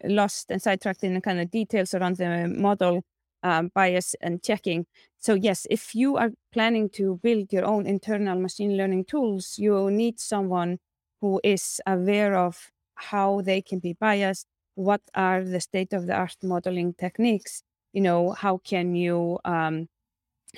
lost 0.04 0.50
and 0.50 0.60
sidetracked 0.60 1.04
in 1.04 1.14
the 1.14 1.20
kind 1.20 1.40
of 1.40 1.50
details 1.50 1.94
around 1.94 2.16
the 2.16 2.48
model 2.48 3.02
um, 3.42 3.70
bias 3.74 4.14
and 4.20 4.42
checking. 4.42 4.86
So 5.18 5.34
yes, 5.34 5.66
if 5.70 5.94
you 5.94 6.16
are 6.16 6.30
planning 6.52 6.88
to 6.90 7.18
build 7.22 7.52
your 7.52 7.64
own 7.64 7.86
internal 7.86 8.38
machine 8.38 8.76
learning 8.76 9.04
tools, 9.04 9.58
you 9.58 9.90
need 9.90 10.20
someone 10.20 10.78
who 11.20 11.40
is 11.44 11.80
aware 11.86 12.36
of 12.36 12.70
how 12.96 13.40
they 13.42 13.62
can 13.62 13.78
be 13.78 13.94
biased, 13.94 14.46
what 14.74 15.00
are 15.14 15.42
the 15.44 15.60
state 15.60 15.92
of 15.92 16.06
the 16.06 16.14
art 16.14 16.36
modeling 16.42 16.94
techniques, 16.94 17.62
you 17.92 18.00
know, 18.00 18.32
how 18.32 18.58
can 18.58 18.94
you 18.94 19.38
um, 19.44 19.88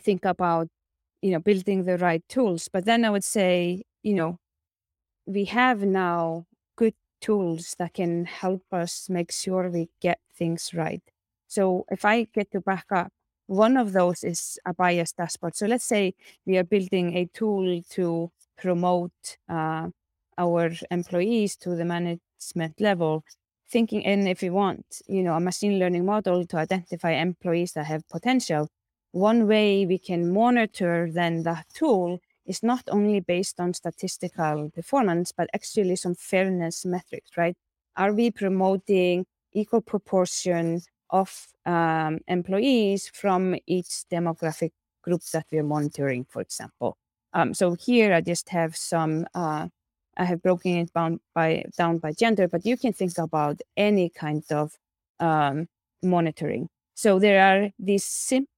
think 0.02 0.24
about, 0.24 0.68
you 1.22 1.30
know, 1.30 1.38
building 1.40 1.84
the 1.84 1.98
right 1.98 2.22
tools. 2.28 2.68
But 2.72 2.84
then 2.84 3.04
I 3.04 3.10
would 3.10 3.24
say, 3.24 3.82
you 4.02 4.14
know, 4.14 4.38
we 5.26 5.44
have 5.46 5.82
now 5.82 6.46
good 6.76 6.94
tools 7.20 7.74
that 7.78 7.94
can 7.94 8.24
help 8.24 8.62
us 8.72 9.08
make 9.08 9.32
sure 9.32 9.70
we 9.70 9.88
get 10.00 10.20
things 10.34 10.72
right. 10.74 11.02
So 11.46 11.84
if 11.90 12.04
I 12.04 12.24
get 12.24 12.50
to 12.52 12.60
back 12.60 12.86
up, 12.90 13.12
one 13.46 13.76
of 13.78 13.92
those 13.92 14.24
is 14.24 14.58
a 14.66 14.74
bias 14.74 15.12
dashboard. 15.12 15.56
So 15.56 15.66
let's 15.66 15.84
say 15.84 16.14
we 16.46 16.58
are 16.58 16.64
building 16.64 17.16
a 17.16 17.26
tool 17.32 17.80
to 17.90 18.30
promote 18.58 19.38
uh, 19.48 19.88
our 20.36 20.70
employees 20.90 21.56
to 21.56 21.74
the 21.74 21.84
management 21.84 22.80
level, 22.80 23.24
thinking 23.70 24.02
in 24.02 24.26
if 24.26 24.42
we 24.42 24.50
want, 24.50 25.02
you 25.06 25.22
know, 25.22 25.34
a 25.34 25.40
machine 25.40 25.78
learning 25.78 26.04
model 26.04 26.46
to 26.46 26.56
identify 26.58 27.12
employees 27.12 27.72
that 27.72 27.86
have 27.86 28.06
potential. 28.08 28.68
One 29.12 29.46
way 29.48 29.86
we 29.86 29.98
can 29.98 30.30
monitor 30.30 31.08
then 31.10 31.42
that 31.44 31.66
tool 31.72 32.20
is 32.48 32.62
not 32.62 32.82
only 32.88 33.20
based 33.20 33.60
on 33.60 33.74
statistical 33.74 34.70
performance, 34.74 35.30
but 35.30 35.48
actually 35.54 35.94
some 35.94 36.16
fairness 36.16 36.84
metrics, 36.84 37.36
right? 37.36 37.56
Are 37.96 38.12
we 38.12 38.32
promoting 38.32 39.26
equal 39.52 39.82
proportion 39.82 40.80
of 41.10 41.48
um, 41.66 42.20
employees 42.26 43.08
from 43.14 43.56
each 43.66 44.04
demographic 44.10 44.72
group 45.02 45.22
that 45.32 45.46
we're 45.50 45.62
monitoring, 45.62 46.24
for 46.28 46.42
example. 46.42 46.96
Um, 47.32 47.54
so 47.54 47.74
here 47.74 48.12
I 48.12 48.20
just 48.20 48.48
have 48.50 48.76
some, 48.76 49.26
uh, 49.34 49.68
I 50.16 50.24
have 50.24 50.42
broken 50.42 50.76
it 50.78 50.92
down 50.92 51.20
by, 51.34 51.64
down 51.76 51.98
by 51.98 52.12
gender, 52.12 52.48
but 52.48 52.66
you 52.66 52.76
can 52.76 52.92
think 52.92 53.18
about 53.18 53.60
any 53.76 54.10
kind 54.10 54.44
of 54.50 54.72
um, 55.20 55.68
monitoring. 56.02 56.68
So 56.94 57.18
there 57.18 57.40
are 57.40 57.70
these 57.78 58.04
simple 58.04 58.52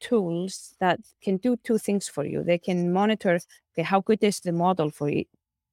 tools 0.00 0.74
that 0.80 1.00
can 1.22 1.36
do 1.36 1.56
two 1.56 1.78
things 1.78 2.08
for 2.08 2.24
you. 2.24 2.42
They 2.42 2.58
can 2.58 2.92
monitor 2.92 3.40
okay, 3.74 3.82
how 3.82 4.00
good 4.00 4.22
is 4.22 4.40
the 4.40 4.52
model 4.52 4.90
for 4.90 5.10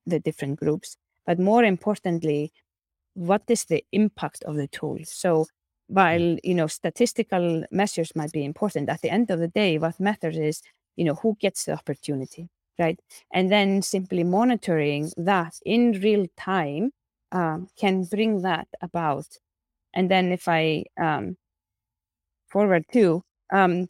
the 0.06 0.20
different 0.20 0.60
groups, 0.60 0.98
but 1.26 1.40
more 1.40 1.64
importantly, 1.64 2.52
what 3.14 3.44
is 3.48 3.66
the 3.66 3.84
impact 3.92 4.44
of 4.44 4.56
the 4.56 4.68
tool? 4.68 5.00
So 5.04 5.48
while 5.90 6.38
you 6.44 6.54
know 6.54 6.68
statistical 6.68 7.64
measures 7.72 8.16
might 8.16 8.32
be 8.32 8.46
important 8.46 8.90
at 8.90 9.02
the 9.02 9.10
end 9.10 9.32
of 9.32 9.40
the 9.40 9.48
day 9.48 9.78
what 9.78 10.00
matters 10.00 10.38
is 10.38 10.62
you 10.96 11.04
know 11.04 11.16
who 11.16 11.36
gets 11.40 11.66
the 11.66 11.74
opportunity 11.74 12.48
right 12.78 13.00
and 13.34 13.52
then 13.52 13.82
simply 13.82 14.24
monitoring 14.24 15.12
that 15.18 15.56
in 15.66 16.00
real 16.04 16.28
time 16.38 16.92
um, 17.32 17.68
can 17.76 18.04
bring 18.04 18.44
that 18.44 18.68
about 18.82 19.26
and 19.96 20.12
then 20.12 20.32
if 20.32 20.48
i 20.48 20.84
um, 21.02 21.36
forward 22.50 22.86
to 22.94 23.24
um, 23.52 23.88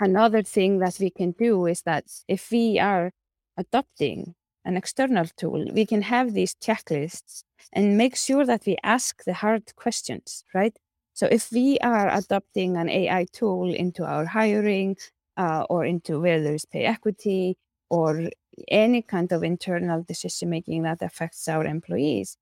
another 0.00 0.42
thing 0.42 0.78
that 0.78 0.98
we 1.00 1.10
can 1.10 1.32
do 1.32 1.66
is 1.66 1.82
that 1.82 2.04
if 2.28 2.50
we 2.50 2.78
are 2.78 3.12
adopting 3.56 4.34
an 4.64 4.76
external 4.76 5.26
tool, 5.36 5.66
we 5.72 5.86
can 5.86 6.02
have 6.02 6.34
these 6.34 6.54
checklists 6.54 7.42
and 7.72 7.96
make 7.96 8.16
sure 8.16 8.44
that 8.44 8.62
we 8.66 8.76
ask 8.82 9.24
the 9.24 9.34
hard 9.34 9.74
questions, 9.76 10.44
right? 10.54 10.76
So 11.14 11.26
if 11.30 11.50
we 11.52 11.78
are 11.82 12.08
adopting 12.08 12.76
an 12.76 12.88
AI 12.88 13.26
tool 13.32 13.72
into 13.74 14.04
our 14.04 14.26
hiring 14.26 14.96
uh, 15.36 15.64
or 15.70 15.84
into 15.84 16.20
where 16.20 16.42
there 16.42 16.54
is 16.54 16.64
pay 16.64 16.84
equity 16.84 17.56
or 17.88 18.30
any 18.68 19.02
kind 19.02 19.32
of 19.32 19.42
internal 19.42 20.02
decision 20.02 20.50
making 20.50 20.82
that 20.82 21.02
affects 21.02 21.48
our 21.48 21.64
employees, 21.64 22.36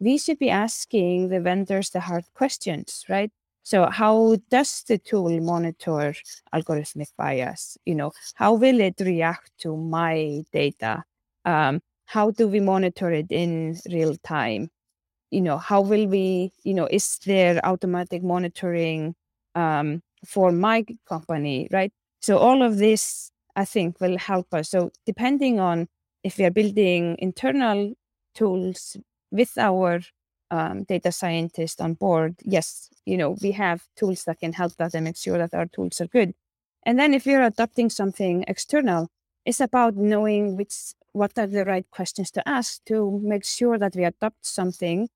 we 0.00 0.18
should 0.18 0.38
be 0.38 0.50
asking 0.50 1.28
the 1.28 1.40
vendors 1.40 1.90
the 1.90 2.00
hard 2.00 2.24
questions, 2.34 3.04
right? 3.08 3.30
So 3.64 3.86
how 3.86 4.36
does 4.50 4.84
the 4.86 4.98
tool 4.98 5.40
monitor 5.40 6.14
algorithmic 6.54 7.08
bias? 7.16 7.78
You 7.86 7.94
know, 7.94 8.12
how 8.34 8.52
will 8.52 8.78
it 8.80 9.00
react 9.00 9.50
to 9.60 9.74
my 9.76 10.44
data? 10.52 11.02
Um, 11.46 11.80
how 12.04 12.30
do 12.30 12.46
we 12.46 12.60
monitor 12.60 13.10
it 13.10 13.26
in 13.30 13.78
real 13.90 14.16
time? 14.16 14.70
You 15.30 15.40
know, 15.40 15.56
how 15.56 15.80
will 15.80 16.06
we, 16.06 16.52
you 16.62 16.74
know, 16.74 16.86
is 16.90 17.18
there 17.24 17.58
automatic 17.64 18.22
monitoring 18.22 19.14
um, 19.54 20.02
for 20.26 20.52
my 20.52 20.84
company, 21.08 21.66
right? 21.72 21.92
So 22.20 22.36
all 22.38 22.62
of 22.62 22.76
this, 22.76 23.30
I 23.56 23.64
think, 23.64 23.98
will 24.00 24.18
help 24.18 24.52
us. 24.52 24.68
So 24.70 24.90
depending 25.06 25.58
on 25.58 25.88
if 26.22 26.36
we 26.36 26.44
are 26.44 26.50
building 26.50 27.16
internal 27.18 27.94
tools 28.34 28.96
with 29.30 29.56
our 29.58 30.00
um, 30.50 30.84
data 30.84 31.12
scientist 31.12 31.80
on 31.80 31.94
board, 31.94 32.36
yes, 32.42 32.90
you 33.04 33.16
know, 33.16 33.36
we 33.42 33.52
have 33.52 33.84
tools 33.96 34.24
that 34.24 34.40
can 34.40 34.52
help 34.52 34.76
that 34.76 34.94
and 34.94 35.04
make 35.04 35.16
sure 35.16 35.38
that 35.38 35.54
our 35.54 35.66
tools 35.66 36.00
are 36.00 36.06
good. 36.06 36.34
And 36.86 36.98
then 36.98 37.14
if 37.14 37.26
you're 37.26 37.42
adopting 37.42 37.90
something 37.90 38.44
external, 38.46 39.08
it's 39.44 39.60
about 39.60 39.96
knowing 39.96 40.56
which 40.56 40.74
what 41.12 41.38
are 41.38 41.46
the 41.46 41.64
right 41.64 41.86
questions 41.90 42.30
to 42.32 42.48
ask 42.48 42.84
to 42.86 43.20
make 43.22 43.44
sure 43.44 43.78
that 43.78 43.94
we 43.94 44.04
adopt 44.04 44.44
something 44.44 45.08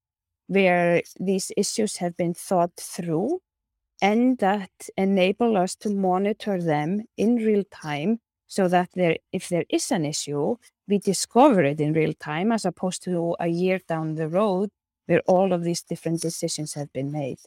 where 0.47 1.03
these 1.19 1.53
issues 1.57 1.97
have 1.97 2.17
been 2.17 2.35
thought 2.35 2.73
through 2.77 3.41
and 4.01 4.39
that 4.39 4.71
enable 4.97 5.57
us 5.57 5.75
to 5.75 5.91
monitor 5.91 6.63
them 6.63 7.03
in 7.17 7.37
real 7.37 7.65
time 7.71 8.21
so 8.47 8.69
that 8.69 8.89
there 8.95 9.17
if 9.33 9.49
there 9.49 9.65
is 9.69 9.91
an 9.91 10.05
issue 10.05 10.57
we 10.87 10.99
discover 10.99 11.63
it 11.63 11.81
in 11.81 11.93
real 11.93 12.15
time 12.15 12.51
as 12.53 12.65
opposed 12.65 13.03
to 13.03 13.37
a 13.41 13.49
year 13.49 13.81
down 13.89 14.15
the 14.15 14.29
road 14.29 14.71
where 15.09 15.23
all 15.27 15.53
of 15.53 15.65
these 15.65 15.83
different 15.83 16.21
decisions 16.21 16.75
have 16.75 16.93
been 16.93 17.11
made. 17.11 17.39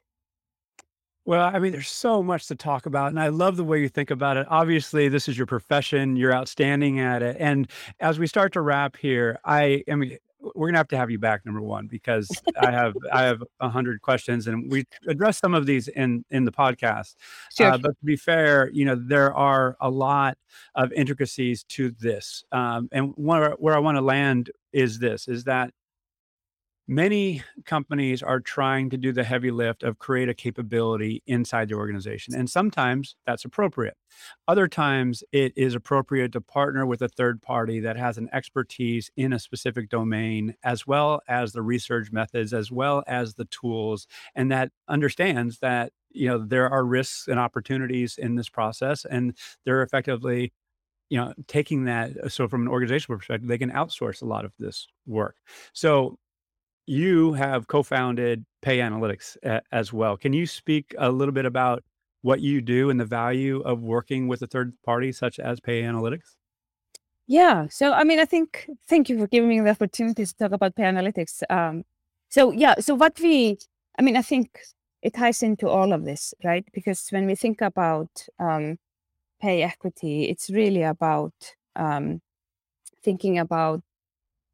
Well, 1.25 1.51
I 1.53 1.59
mean, 1.59 1.71
there's 1.71 1.87
so 1.87 2.23
much 2.23 2.47
to 2.47 2.55
talk 2.55 2.87
about, 2.87 3.09
and 3.09 3.19
I 3.19 3.27
love 3.27 3.55
the 3.55 3.63
way 3.63 3.79
you 3.79 3.87
think 3.87 4.09
about 4.09 4.37
it. 4.37 4.47
Obviously, 4.49 5.07
this 5.07 5.29
is 5.29 5.37
your 5.37 5.45
profession; 5.45 6.15
you're 6.15 6.33
outstanding 6.33 6.99
at 6.99 7.21
it. 7.21 7.37
And 7.39 7.69
as 7.99 8.17
we 8.17 8.25
start 8.25 8.53
to 8.53 8.61
wrap 8.61 8.97
here, 8.97 9.39
I, 9.45 9.83
I 9.89 9.93
mean, 9.93 10.17
we're 10.55 10.69
gonna 10.69 10.79
have 10.79 10.87
to 10.87 10.97
have 10.97 11.11
you 11.11 11.19
back, 11.19 11.45
number 11.45 11.61
one, 11.61 11.85
because 11.85 12.27
I 12.59 12.71
have 12.71 12.95
I 13.13 13.21
have 13.21 13.43
a 13.59 13.69
hundred 13.69 14.01
questions, 14.01 14.47
and 14.47 14.71
we 14.71 14.85
address 15.07 15.37
some 15.37 15.53
of 15.53 15.67
these 15.67 15.87
in 15.89 16.25
in 16.31 16.43
the 16.43 16.51
podcast. 16.51 17.15
Sure. 17.55 17.73
Uh, 17.73 17.77
but 17.77 17.89
to 17.99 18.05
be 18.05 18.15
fair, 18.15 18.71
you 18.71 18.85
know, 18.85 18.95
there 18.95 19.31
are 19.35 19.77
a 19.79 19.91
lot 19.91 20.39
of 20.73 20.91
intricacies 20.93 21.63
to 21.65 21.91
this, 21.91 22.43
um, 22.51 22.89
and 22.91 23.13
where 23.15 23.51
where 23.59 23.75
I 23.75 23.79
want 23.79 23.97
to 23.97 24.01
land 24.01 24.49
is 24.73 24.97
this: 24.97 25.27
is 25.27 25.43
that 25.43 25.71
many 26.91 27.41
companies 27.63 28.21
are 28.21 28.41
trying 28.41 28.89
to 28.89 28.97
do 28.97 29.13
the 29.13 29.23
heavy 29.23 29.49
lift 29.49 29.81
of 29.81 29.97
create 29.97 30.27
a 30.27 30.33
capability 30.33 31.23
inside 31.25 31.69
the 31.69 31.75
organization. 31.75 32.35
And 32.35 32.49
sometimes 32.49 33.15
that's 33.25 33.45
appropriate. 33.45 33.95
Other 34.45 34.67
times 34.67 35.23
it 35.31 35.53
is 35.55 35.73
appropriate 35.73 36.33
to 36.33 36.41
partner 36.41 36.85
with 36.85 37.01
a 37.01 37.07
third 37.07 37.41
party 37.41 37.79
that 37.79 37.95
has 37.95 38.17
an 38.17 38.27
expertise 38.33 39.09
in 39.15 39.31
a 39.31 39.39
specific 39.39 39.87
domain, 39.87 40.53
as 40.63 40.85
well 40.85 41.21
as 41.29 41.53
the 41.53 41.61
research 41.61 42.11
methods, 42.11 42.53
as 42.53 42.73
well 42.73 43.03
as 43.07 43.35
the 43.35 43.45
tools, 43.45 44.05
and 44.35 44.51
that 44.51 44.71
understands 44.89 45.59
that 45.59 45.93
you 46.09 46.27
know 46.27 46.39
there 46.39 46.69
are 46.69 46.83
risks 46.83 47.29
and 47.29 47.39
opportunities 47.39 48.17
in 48.17 48.35
this 48.35 48.49
process 48.49 49.05
and 49.05 49.37
they're 49.63 49.81
effectively 49.81 50.51
you 51.09 51.17
know 51.17 51.33
taking 51.47 51.85
that 51.85 52.11
so 52.29 52.49
from 52.49 52.63
an 52.63 52.67
organizational 52.67 53.17
perspective 53.17 53.47
they 53.47 53.57
can 53.57 53.71
outsource 53.71 54.21
a 54.21 54.25
lot 54.25 54.43
of 54.43 54.51
this 54.59 54.89
work 55.05 55.37
so 55.71 56.17
you 56.85 57.33
have 57.33 57.67
co-founded 57.67 58.45
Pay 58.61 58.79
Analytics 58.79 59.37
a- 59.43 59.61
as 59.71 59.93
well. 59.93 60.17
Can 60.17 60.33
you 60.33 60.45
speak 60.45 60.93
a 60.97 61.11
little 61.11 61.33
bit 61.33 61.45
about 61.45 61.83
what 62.21 62.41
you 62.41 62.61
do 62.61 62.89
and 62.89 62.99
the 62.99 63.05
value 63.05 63.61
of 63.61 63.81
working 63.81 64.27
with 64.27 64.41
a 64.41 64.47
third 64.47 64.73
party 64.83 65.11
such 65.11 65.39
as 65.39 65.59
Pay 65.59 65.81
Analytics? 65.83 66.35
Yeah. 67.27 67.67
So, 67.69 67.93
I 67.93 68.03
mean, 68.03 68.19
I 68.19 68.25
think, 68.25 68.67
thank 68.87 69.09
you 69.09 69.17
for 69.17 69.27
giving 69.27 69.49
me 69.49 69.59
the 69.59 69.69
opportunity 69.69 70.25
to 70.25 70.35
talk 70.35 70.51
about 70.51 70.75
Pay 70.75 70.83
Analytics. 70.83 71.43
Um, 71.49 71.83
so, 72.29 72.51
yeah. 72.51 72.75
So, 72.79 72.95
what 72.95 73.19
we, 73.19 73.57
I 73.97 74.01
mean, 74.01 74.17
I 74.17 74.21
think 74.21 74.59
it 75.01 75.13
ties 75.13 75.41
into 75.41 75.67
all 75.67 75.93
of 75.93 76.05
this, 76.05 76.33
right? 76.43 76.65
Because 76.73 77.07
when 77.09 77.25
we 77.25 77.35
think 77.35 77.61
about 77.61 78.27
um, 78.39 78.77
pay 79.41 79.63
equity, 79.63 80.25
it's 80.25 80.49
really 80.49 80.83
about 80.83 81.33
um, 81.75 82.21
thinking 83.03 83.39
about 83.39 83.81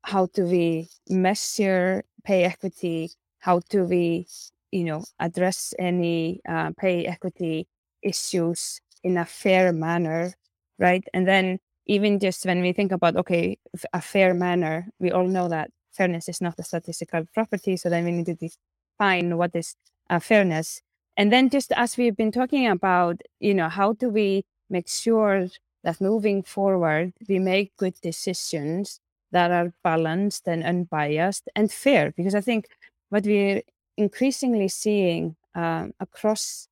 how 0.03 0.27
do 0.27 0.45
we 0.45 0.87
measure 1.09 2.03
pay 2.27 2.43
equity? 2.43 3.11
How 3.39 3.61
do 3.69 3.85
we, 3.85 4.27
you 4.71 4.83
know, 4.83 5.03
address 5.19 5.73
any 5.79 6.41
uh, 6.47 6.71
pay 6.77 7.05
equity 7.05 7.67
issues 8.03 8.81
in 9.03 9.17
a 9.17 9.25
fair 9.25 9.71
manner, 9.71 10.33
right? 10.77 11.03
And 11.13 11.27
then 11.27 11.59
even 11.85 12.19
just 12.19 12.45
when 12.45 12.61
we 12.61 12.73
think 12.73 12.91
about 12.91 13.15
okay, 13.15 13.57
a 13.93 14.01
fair 14.01 14.33
manner, 14.33 14.87
we 14.99 15.11
all 15.11 15.27
know 15.27 15.47
that 15.47 15.71
fairness 15.93 16.27
is 16.27 16.41
not 16.41 16.59
a 16.59 16.63
statistical 16.63 17.23
property. 17.33 17.77
So 17.77 17.89
then 17.89 18.03
we 18.05 18.11
need 18.11 18.25
to 18.25 18.35
define 18.35 19.37
what 19.37 19.51
is 19.55 19.75
uh, 20.09 20.19
fairness. 20.19 20.81
And 21.15 21.31
then 21.31 21.49
just 21.49 21.71
as 21.75 21.97
we've 21.97 22.15
been 22.15 22.31
talking 22.31 22.67
about, 22.67 23.21
you 23.39 23.53
know, 23.53 23.69
how 23.69 23.93
do 23.93 24.09
we 24.09 24.43
make 24.69 24.89
sure 24.89 25.47
that 25.83 26.01
moving 26.01 26.43
forward 26.43 27.13
we 27.29 27.39
make 27.39 27.71
good 27.77 27.95
decisions 28.01 28.99
that 29.31 29.51
are 29.51 29.73
balanced 29.83 30.47
and 30.47 30.63
unbiased 30.63 31.49
and 31.55 31.71
fair. 31.71 32.13
Because 32.15 32.35
I 32.35 32.41
think 32.41 32.67
what 33.09 33.25
we're 33.25 33.61
increasingly 33.97 34.67
seeing 34.67 35.35
um, 35.55 35.93
across 35.99 36.67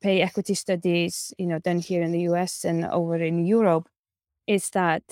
pay 0.00 0.22
equity 0.22 0.54
studies, 0.54 1.32
you 1.38 1.46
know, 1.46 1.58
done 1.58 1.78
here 1.78 2.02
in 2.02 2.12
the 2.12 2.22
US 2.22 2.64
and 2.64 2.84
over 2.86 3.16
in 3.16 3.44
Europe, 3.44 3.88
is 4.46 4.70
that 4.70 5.02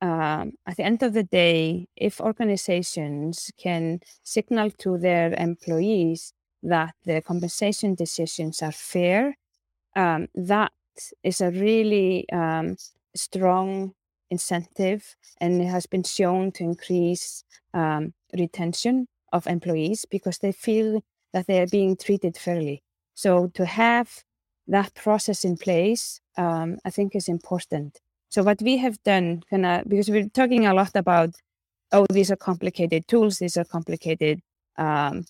um, 0.00 0.52
at 0.66 0.76
the 0.76 0.84
end 0.84 1.02
of 1.02 1.12
the 1.12 1.24
day, 1.24 1.86
if 1.96 2.20
organizations 2.20 3.50
can 3.58 4.00
signal 4.22 4.70
to 4.78 4.96
their 4.96 5.34
employees 5.34 6.32
that 6.62 6.94
the 7.04 7.20
compensation 7.20 7.94
decisions 7.94 8.62
are 8.62 8.72
fair, 8.72 9.36
um, 9.96 10.28
that 10.34 10.72
is 11.22 11.40
a 11.40 11.50
really 11.50 12.28
um, 12.30 12.76
strong 13.14 13.94
incentive 14.30 15.16
and 15.40 15.60
it 15.62 15.66
has 15.66 15.86
been 15.86 16.02
shown 16.02 16.52
to 16.52 16.64
increase 16.64 17.44
um, 17.74 18.12
retention 18.36 19.06
of 19.32 19.46
employees 19.46 20.04
because 20.10 20.38
they 20.38 20.52
feel 20.52 21.02
that 21.32 21.46
they 21.46 21.60
are 21.60 21.66
being 21.66 21.96
treated 21.96 22.36
fairly. 22.36 22.82
So 23.14 23.48
to 23.54 23.64
have 23.64 24.24
that 24.66 24.94
process 24.94 25.44
in 25.44 25.56
place, 25.56 26.20
um, 26.36 26.78
I 26.84 26.90
think 26.90 27.14
is 27.14 27.28
important. 27.28 28.00
So 28.30 28.42
what 28.42 28.60
we 28.60 28.76
have 28.78 29.02
done, 29.02 29.42
kinda, 29.48 29.82
because 29.86 30.10
we're 30.10 30.28
talking 30.28 30.66
a 30.66 30.74
lot 30.74 30.94
about, 30.94 31.34
oh, 31.92 32.06
these 32.10 32.30
are 32.30 32.36
complicated 32.36 33.08
tools, 33.08 33.38
these 33.38 33.56
are 33.56 33.64
complicated 33.64 34.40
um, 34.76 35.24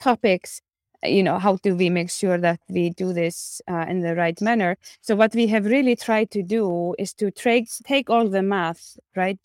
topics 0.00 0.60
you 1.04 1.22
know 1.22 1.38
how 1.38 1.56
do 1.56 1.74
we 1.76 1.90
make 1.90 2.10
sure 2.10 2.38
that 2.38 2.60
we 2.68 2.90
do 2.90 3.12
this 3.12 3.60
uh, 3.68 3.86
in 3.88 4.00
the 4.00 4.14
right 4.14 4.40
manner? 4.40 4.76
So 5.00 5.16
what 5.16 5.34
we 5.34 5.46
have 5.48 5.64
really 5.64 5.96
tried 5.96 6.30
to 6.32 6.42
do 6.42 6.94
is 6.98 7.12
to 7.14 7.30
take 7.30 7.68
take 7.84 8.10
all 8.10 8.28
the 8.28 8.42
math 8.42 8.98
right 9.16 9.38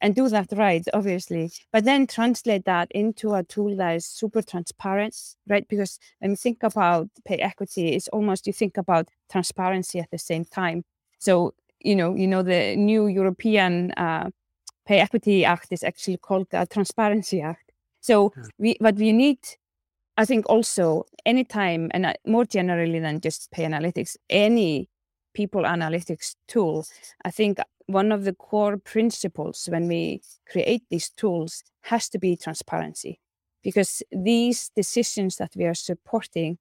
and 0.00 0.14
do 0.16 0.28
that 0.28 0.48
right 0.52 0.84
obviously 0.94 1.50
but 1.72 1.84
then 1.84 2.06
translate 2.08 2.64
that 2.64 2.90
into 2.90 3.34
a 3.34 3.44
tool 3.44 3.76
that 3.76 3.96
is 3.96 4.06
super 4.06 4.42
transparent 4.42 5.16
right? 5.48 5.66
Because 5.68 5.98
when 6.20 6.32
you 6.32 6.36
think 6.36 6.62
about 6.62 7.08
pay 7.24 7.36
equity 7.38 7.94
it's 7.94 8.08
almost 8.08 8.46
you 8.46 8.52
think 8.52 8.76
about 8.76 9.08
transparency 9.30 9.98
at 10.00 10.10
the 10.10 10.18
same 10.18 10.44
time. 10.44 10.84
So 11.18 11.54
you 11.80 11.96
know 11.96 12.14
you 12.14 12.26
know 12.28 12.42
the 12.42 12.76
new 12.76 13.08
european 13.08 13.90
uh, 13.96 14.30
pay 14.86 15.00
equity 15.00 15.44
act 15.44 15.68
is 15.70 15.84
actually 15.84 16.16
called 16.16 16.48
the 16.50 16.66
transparency 16.70 17.40
act. 17.40 17.72
So 18.00 18.32
we 18.58 18.76
what 18.80 18.96
we 18.96 19.12
need 19.12 19.38
I 20.16 20.24
think 20.24 20.48
also 20.48 21.04
anytime, 21.24 21.90
and 21.92 22.06
uh, 22.06 22.12
more 22.26 22.44
generally 22.44 23.00
than 23.00 23.20
just 23.20 23.50
pay 23.50 23.64
analytics, 23.64 24.16
any 24.28 24.88
people 25.34 25.62
analytics 25.62 26.36
tool, 26.48 26.84
I 27.24 27.30
think 27.30 27.58
one 27.86 28.12
of 28.12 28.24
the 28.24 28.34
core 28.34 28.76
principles 28.76 29.68
when 29.70 29.88
we 29.88 30.20
create 30.50 30.82
these 30.90 31.08
tools 31.10 31.62
has 31.82 32.08
to 32.10 32.18
be 32.18 32.36
transparency. 32.36 33.20
Because 33.62 34.02
these 34.10 34.70
decisions 34.74 35.36
that 35.36 35.52
we 35.56 35.64
are 35.64 35.74
supporting, 35.74 36.58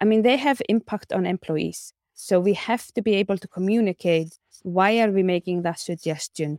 I 0.00 0.04
mean, 0.04 0.22
they 0.22 0.38
have 0.38 0.62
impact 0.68 1.12
on 1.12 1.26
employees. 1.26 1.92
So 2.14 2.40
we 2.40 2.54
have 2.54 2.92
to 2.92 3.02
be 3.02 3.14
able 3.14 3.38
to 3.38 3.48
communicate 3.48 4.38
why 4.62 4.98
are 5.00 5.10
we 5.10 5.22
making 5.22 5.62
that 5.62 5.78
suggestion? 5.78 6.58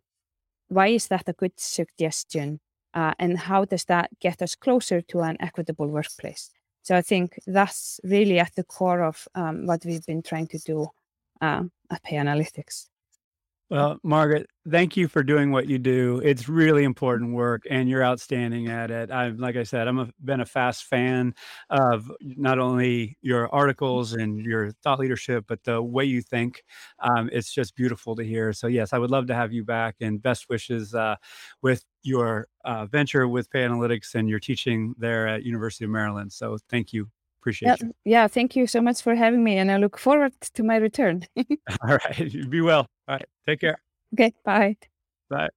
Why 0.67 0.87
is 0.87 1.07
that 1.07 1.27
a 1.27 1.33
good 1.33 1.53
suggestion? 1.57 2.59
Uh, 2.93 3.13
and 3.19 3.37
how 3.37 3.65
does 3.65 3.85
that 3.85 4.09
get 4.19 4.41
us 4.41 4.55
closer 4.55 5.01
to 5.01 5.21
an 5.21 5.37
equitable 5.39 5.87
workplace? 5.87 6.51
So 6.83 6.95
I 6.95 7.01
think 7.01 7.39
that's 7.47 7.99
really 8.03 8.39
at 8.39 8.53
the 8.55 8.63
core 8.63 9.03
of 9.03 9.27
um, 9.35 9.65
what 9.65 9.85
we've 9.85 10.05
been 10.05 10.21
trying 10.21 10.47
to 10.47 10.57
do 10.59 10.87
uh, 11.41 11.63
at 11.89 12.03
Pay 12.03 12.17
Analytics. 12.17 12.89
Well, 13.73 13.97
Margaret, 14.03 14.51
thank 14.69 14.95
you 14.95 15.07
for 15.07 15.23
doing 15.23 15.51
what 15.51 15.67
you 15.67 15.79
do. 15.79 16.21
It's 16.23 16.47
really 16.47 16.83
important 16.83 17.33
work, 17.33 17.63
and 17.71 17.89
you're 17.89 18.05
outstanding 18.05 18.67
at 18.67 18.91
it. 18.91 19.09
I've, 19.09 19.39
like 19.39 19.55
I 19.55 19.63
said, 19.63 19.87
I'm 19.87 19.97
a, 19.97 20.09
been 20.23 20.41
a 20.41 20.45
fast 20.45 20.83
fan 20.83 21.33
of 21.71 22.11
not 22.21 22.59
only 22.59 23.17
your 23.23 23.51
articles 23.53 24.13
and 24.13 24.45
your 24.45 24.71
thought 24.83 24.99
leadership, 24.99 25.45
but 25.47 25.63
the 25.63 25.81
way 25.81 26.05
you 26.05 26.21
think. 26.21 26.63
Um, 26.99 27.31
it's 27.33 27.51
just 27.51 27.75
beautiful 27.75 28.15
to 28.17 28.23
hear. 28.23 28.53
So, 28.53 28.67
yes, 28.67 28.93
I 28.93 28.99
would 28.99 29.09
love 29.09 29.25
to 29.27 29.33
have 29.35 29.51
you 29.51 29.63
back, 29.63 29.95
and 30.01 30.21
best 30.21 30.49
wishes 30.49 30.93
uh, 30.93 31.15
with 31.63 31.83
your 32.03 32.49
uh, 32.65 32.85
venture 32.85 33.27
with 33.27 33.49
PayAnalytics 33.49 34.13
and 34.13 34.29
your 34.29 34.39
teaching 34.39 34.93
there 34.99 35.27
at 35.27 35.43
University 35.43 35.85
of 35.85 35.89
Maryland. 35.91 36.31
So, 36.31 36.57
thank 36.69 36.93
you. 36.93 37.12
Appreciate 37.43 37.67
Yeah, 37.81 37.87
you. 37.87 37.93
yeah. 38.05 38.27
Thank 38.29 38.55
you 38.55 38.67
so 38.67 38.81
much 38.81 39.01
for 39.01 39.15
having 39.15 39.43
me, 39.43 39.57
and 39.57 39.69
I 39.69 39.75
look 39.77 39.99
forward 39.99 40.31
to 40.53 40.63
my 40.63 40.77
return. 40.77 41.27
All 41.37 41.97
right, 41.97 42.33
be 42.49 42.61
well. 42.61 42.87
All 43.07 43.15
right, 43.15 43.25
take 43.45 43.59
care. 43.61 43.81
okay, 44.13 44.33
bye. 44.45 44.77
Bye. 45.29 45.49